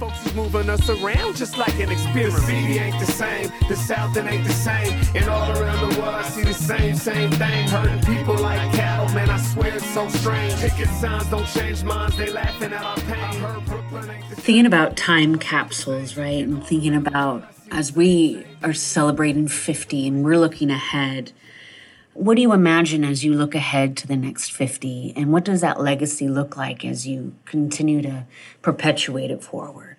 These 0.00 0.08
folks 0.08 0.26
is 0.26 0.34
moving 0.34 0.70
us 0.70 0.88
around 0.88 1.36
just 1.36 1.58
like 1.58 1.78
an 1.78 1.90
experiment. 1.90 2.32
The 2.32 2.40
city 2.40 2.78
ain't 2.78 2.98
the 2.98 3.12
same, 3.12 3.52
the 3.68 3.76
south 3.76 4.16
ain't 4.16 4.46
the 4.46 4.52
same. 4.52 4.98
And 5.14 5.28
all 5.28 5.50
around 5.52 5.92
the 5.92 6.00
world, 6.00 6.14
I 6.14 6.22
see 6.22 6.42
the 6.42 6.54
same, 6.54 6.96
same 6.96 7.30
thing. 7.32 7.68
Hurting 7.68 8.00
people 8.00 8.34
like 8.36 8.72
cattle, 8.72 9.14
man, 9.14 9.28
I 9.28 9.36
swear 9.36 9.74
it's 9.74 9.84
so 9.92 10.08
strange. 10.08 10.54
Picket 10.54 10.88
signs 10.88 11.28
don't 11.28 11.46
change 11.48 11.84
minds, 11.84 12.16
they 12.16 12.30
laughing 12.30 12.72
at 12.72 12.82
our 12.82 12.96
pain. 12.96 14.22
Thinking 14.36 14.64
about 14.64 14.96
time 14.96 15.36
capsules, 15.36 16.16
right? 16.16 16.44
And 16.44 16.66
thinking 16.66 16.94
about 16.94 17.44
as 17.70 17.94
we 17.94 18.46
are 18.62 18.72
celebrating 18.72 19.48
50 19.48 20.08
and 20.08 20.24
we're 20.24 20.38
looking 20.38 20.70
ahead 20.70 21.32
what 22.14 22.34
do 22.34 22.42
you 22.42 22.52
imagine 22.52 23.04
as 23.04 23.24
you 23.24 23.32
look 23.32 23.54
ahead 23.54 23.96
to 23.96 24.06
the 24.06 24.16
next 24.16 24.52
50? 24.52 25.14
And 25.16 25.32
what 25.32 25.44
does 25.44 25.60
that 25.60 25.80
legacy 25.80 26.28
look 26.28 26.56
like 26.56 26.84
as 26.84 27.06
you 27.06 27.34
continue 27.44 28.02
to 28.02 28.26
perpetuate 28.62 29.30
it 29.30 29.42
forward? 29.42 29.89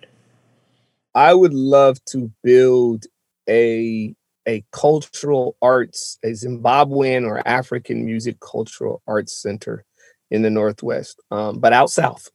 I 1.14 1.34
would 1.34 1.54
love 1.54 2.04
to 2.06 2.32
build 2.42 3.06
a 3.48 4.14
a 4.48 4.64
cultural 4.72 5.56
arts, 5.62 6.18
a 6.24 6.28
Zimbabwean 6.30 7.26
or 7.26 7.46
African 7.46 8.04
music 8.04 8.40
cultural 8.40 9.02
arts 9.06 9.40
center 9.40 9.84
in 10.32 10.42
the 10.42 10.50
Northwest, 10.50 11.20
um, 11.30 11.60
but 11.60 11.72
out 11.72 11.90
south, 11.90 12.28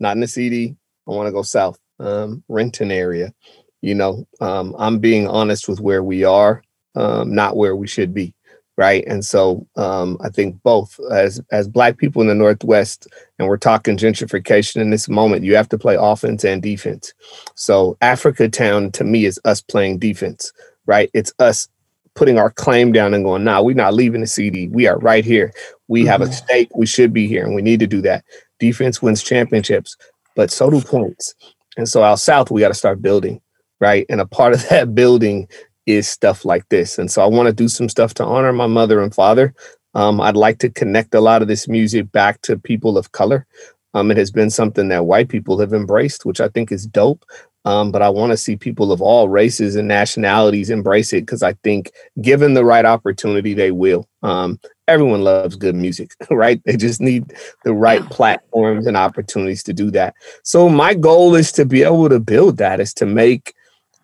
not 0.00 0.16
in 0.16 0.20
the 0.20 0.28
CD. 0.28 0.76
I 1.08 1.12
want 1.12 1.28
to 1.28 1.32
go 1.32 1.42
south, 1.42 1.78
um, 2.00 2.44
Renton 2.48 2.90
area. 2.90 3.32
You 3.80 3.94
know, 3.94 4.26
um, 4.40 4.74
I'm 4.78 4.98
being 4.98 5.26
honest 5.28 5.68
with 5.68 5.80
where 5.80 6.02
we 6.02 6.24
are, 6.24 6.62
um, 6.96 7.34
not 7.34 7.56
where 7.56 7.76
we 7.76 7.86
should 7.86 8.12
be 8.12 8.34
right? 8.76 9.04
And 9.06 9.24
so 9.24 9.66
um, 9.76 10.16
i 10.22 10.28
think 10.28 10.60
both 10.62 10.98
as 11.12 11.40
as 11.52 11.68
black 11.68 11.98
people 11.98 12.22
in 12.22 12.28
the 12.28 12.34
northwest 12.34 13.06
and 13.38 13.48
we're 13.48 13.56
talking 13.56 13.96
gentrification 13.96 14.76
in 14.76 14.90
this 14.90 15.08
moment 15.08 15.44
you 15.44 15.54
have 15.56 15.68
to 15.68 15.78
play 15.78 15.96
offense 15.98 16.44
and 16.44 16.62
defense. 16.62 17.12
So 17.54 17.96
africa 18.00 18.48
town 18.48 18.90
to 18.92 19.04
me 19.04 19.24
is 19.24 19.40
us 19.44 19.60
playing 19.60 19.98
defense 19.98 20.52
right? 20.86 21.10
It's 21.14 21.32
us 21.38 21.68
putting 22.14 22.38
our 22.38 22.50
claim 22.50 22.92
down 22.92 23.14
and 23.14 23.24
going 23.24 23.44
nah 23.44 23.60
we're 23.60 23.74
not 23.74 23.94
leaving 23.94 24.20
the 24.20 24.26
cd 24.26 24.68
we 24.68 24.86
are 24.86 24.98
right 24.98 25.24
here. 25.24 25.52
We 25.88 26.00
mm-hmm. 26.00 26.08
have 26.08 26.20
a 26.20 26.24
mm-hmm. 26.24 26.32
stake. 26.32 26.76
We 26.76 26.86
should 26.86 27.12
be 27.12 27.26
here 27.26 27.44
and 27.44 27.54
we 27.54 27.62
need 27.62 27.80
to 27.80 27.86
do 27.86 28.00
that. 28.02 28.24
Defense 28.58 29.02
wins 29.02 29.22
championships 29.22 29.96
but 30.36 30.50
so 30.50 30.68
do 30.68 30.80
points. 30.80 31.34
And 31.76 31.88
so 31.88 32.02
out 32.02 32.18
south 32.18 32.50
we 32.50 32.60
got 32.60 32.68
to 32.68 32.74
start 32.74 33.02
building 33.02 33.40
right? 33.80 34.06
And 34.08 34.20
a 34.20 34.26
part 34.26 34.54
of 34.54 34.66
that 34.68 34.94
building 34.94 35.48
is 35.86 36.08
stuff 36.08 36.44
like 36.44 36.68
this. 36.68 36.98
And 36.98 37.10
so 37.10 37.22
I 37.22 37.26
want 37.26 37.46
to 37.46 37.52
do 37.52 37.68
some 37.68 37.88
stuff 37.88 38.14
to 38.14 38.24
honor 38.24 38.52
my 38.52 38.66
mother 38.66 39.02
and 39.02 39.14
father. 39.14 39.54
Um, 39.94 40.20
I'd 40.20 40.36
like 40.36 40.58
to 40.58 40.70
connect 40.70 41.14
a 41.14 41.20
lot 41.20 41.42
of 41.42 41.48
this 41.48 41.68
music 41.68 42.10
back 42.10 42.40
to 42.42 42.58
people 42.58 42.98
of 42.98 43.12
color. 43.12 43.46
Um, 43.94 44.10
it 44.10 44.16
has 44.16 44.30
been 44.30 44.50
something 44.50 44.88
that 44.88 45.06
white 45.06 45.28
people 45.28 45.58
have 45.60 45.72
embraced, 45.72 46.26
which 46.26 46.40
I 46.40 46.48
think 46.48 46.72
is 46.72 46.86
dope. 46.86 47.24
Um, 47.66 47.90
but 47.90 48.02
I 48.02 48.10
want 48.10 48.30
to 48.30 48.36
see 48.36 48.56
people 48.56 48.92
of 48.92 49.00
all 49.00 49.28
races 49.28 49.74
and 49.74 49.88
nationalities 49.88 50.68
embrace 50.68 51.14
it 51.14 51.22
because 51.22 51.42
I 51.42 51.54
think, 51.64 51.92
given 52.20 52.52
the 52.52 52.64
right 52.64 52.84
opportunity, 52.84 53.54
they 53.54 53.70
will. 53.70 54.06
Um, 54.22 54.60
everyone 54.86 55.22
loves 55.22 55.56
good 55.56 55.74
music, 55.74 56.14
right? 56.30 56.60
They 56.66 56.76
just 56.76 57.00
need 57.00 57.32
the 57.64 57.72
right 57.72 58.04
platforms 58.10 58.86
and 58.86 58.98
opportunities 58.98 59.62
to 59.62 59.72
do 59.72 59.90
that. 59.92 60.14
So, 60.42 60.68
my 60.68 60.92
goal 60.92 61.34
is 61.34 61.52
to 61.52 61.64
be 61.64 61.82
able 61.82 62.10
to 62.10 62.20
build 62.20 62.58
that, 62.58 62.80
is 62.80 62.92
to 62.94 63.06
make 63.06 63.54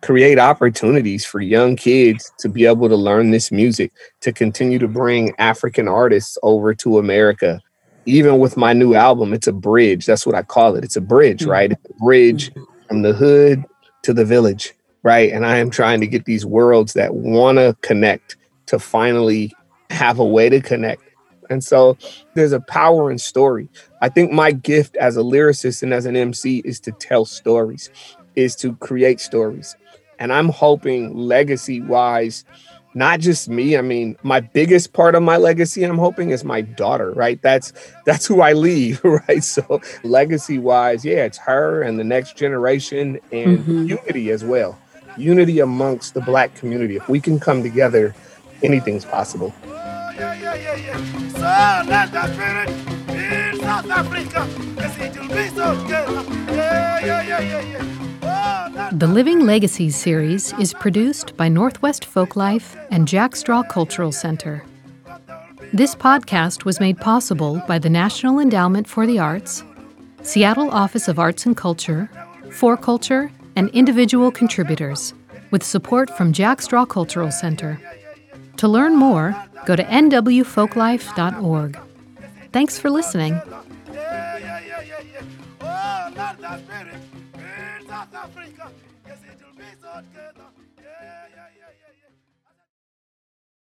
create 0.02 0.38
opportunities 0.38 1.24
for 1.24 1.40
young 1.40 1.76
kids 1.76 2.32
to 2.38 2.48
be 2.48 2.66
able 2.66 2.88
to 2.88 2.96
learn 2.96 3.30
this 3.30 3.52
music, 3.52 3.92
to 4.20 4.32
continue 4.32 4.78
to 4.78 4.88
bring 4.88 5.34
African 5.38 5.88
artists 5.88 6.38
over 6.42 6.74
to 6.74 6.98
America. 6.98 7.60
Even 8.06 8.38
with 8.38 8.56
my 8.56 8.72
new 8.72 8.94
album, 8.94 9.32
it's 9.32 9.46
a 9.46 9.52
bridge. 9.52 10.06
That's 10.06 10.24
what 10.24 10.34
I 10.34 10.42
call 10.42 10.74
it. 10.76 10.84
It's 10.84 10.96
a 10.96 11.02
bridge, 11.02 11.42
mm-hmm. 11.42 11.50
right? 11.50 11.72
It's 11.72 11.90
a 11.90 11.94
bridge 11.94 12.50
mm-hmm. 12.50 12.88
from 12.88 13.02
the 13.02 13.12
hood 13.12 13.64
to 14.02 14.14
the 14.14 14.24
village, 14.24 14.72
right? 15.02 15.30
And 15.32 15.44
I 15.44 15.58
am 15.58 15.70
trying 15.70 16.00
to 16.00 16.06
get 16.06 16.24
these 16.24 16.46
worlds 16.46 16.94
that 16.94 17.14
want 17.14 17.58
to 17.58 17.76
connect 17.82 18.36
to 18.66 18.78
finally 18.78 19.52
have 19.90 20.18
a 20.18 20.24
way 20.24 20.48
to 20.48 20.60
connect. 20.60 21.02
And 21.50 21.62
so 21.62 21.98
there's 22.34 22.52
a 22.52 22.60
power 22.60 23.10
in 23.10 23.18
story. 23.18 23.68
I 24.00 24.08
think 24.08 24.32
my 24.32 24.52
gift 24.52 24.96
as 24.96 25.16
a 25.16 25.20
lyricist 25.20 25.82
and 25.82 25.92
as 25.92 26.06
an 26.06 26.16
MC 26.16 26.62
is 26.64 26.78
to 26.80 26.92
tell 26.92 27.24
stories, 27.24 27.90
is 28.36 28.54
to 28.56 28.76
create 28.76 29.20
stories. 29.20 29.76
And 30.20 30.32
I'm 30.32 30.50
hoping 30.50 31.16
legacy 31.16 31.80
wise, 31.80 32.44
not 32.94 33.20
just 33.20 33.48
me. 33.48 33.76
I 33.76 33.80
mean, 33.80 34.16
my 34.22 34.40
biggest 34.40 34.92
part 34.92 35.14
of 35.14 35.22
my 35.22 35.38
legacy, 35.38 35.82
I'm 35.82 35.98
hoping, 35.98 36.30
is 36.30 36.44
my 36.44 36.60
daughter, 36.60 37.12
right? 37.12 37.40
That's 37.42 37.72
that's 38.04 38.26
who 38.26 38.42
I 38.42 38.52
leave, 38.52 39.02
right? 39.28 39.42
So 39.42 39.80
legacy 40.04 40.58
wise, 40.58 41.04
yeah, 41.04 41.24
it's 41.24 41.38
her 41.38 41.82
and 41.82 41.98
the 41.98 42.04
next 42.04 42.36
generation 42.36 43.18
and 43.32 43.58
mm-hmm. 43.58 43.86
unity 43.86 44.30
as 44.30 44.44
well. 44.44 44.78
Unity 45.16 45.58
amongst 45.58 46.14
the 46.14 46.20
black 46.20 46.54
community. 46.54 46.96
If 46.96 47.08
we 47.08 47.18
can 47.18 47.40
come 47.40 47.62
together, 47.62 48.14
anything's 48.62 49.04
possible. 49.04 49.52
yeah, 49.66 50.34
yeah, 50.34 50.54
yeah, 50.54 51.00
so 51.30 51.40
let 51.88 52.10
the 58.92 59.06
Living 59.06 59.40
Legacies 59.46 59.94
series 59.94 60.52
is 60.54 60.74
produced 60.74 61.36
by 61.36 61.48
Northwest 61.48 62.04
Folklife 62.04 62.76
and 62.90 63.06
Jack 63.06 63.36
Straw 63.36 63.62
Cultural 63.62 64.10
Center. 64.10 64.64
This 65.72 65.94
podcast 65.94 66.64
was 66.64 66.80
made 66.80 66.98
possible 66.98 67.62
by 67.68 67.78
the 67.78 67.88
National 67.88 68.40
Endowment 68.40 68.88
for 68.88 69.06
the 69.06 69.20
Arts, 69.20 69.62
Seattle 70.22 70.70
Office 70.72 71.06
of 71.06 71.20
Arts 71.20 71.46
and 71.46 71.56
Culture, 71.56 72.10
4Culture, 72.48 73.30
and 73.54 73.68
individual 73.70 74.32
contributors, 74.32 75.14
with 75.52 75.62
support 75.62 76.10
from 76.16 76.32
Jack 76.32 76.60
Straw 76.60 76.84
Cultural 76.84 77.30
Center. 77.30 77.80
To 78.56 78.66
learn 78.66 78.96
more, 78.96 79.36
go 79.66 79.76
to 79.76 79.84
nwfolklife.org. 79.84 81.78
Thanks 82.52 82.78
for 82.78 82.90
listening. 82.90 83.40
Oh, 85.62 86.66
South 90.00 90.16
Africa. 90.16 90.49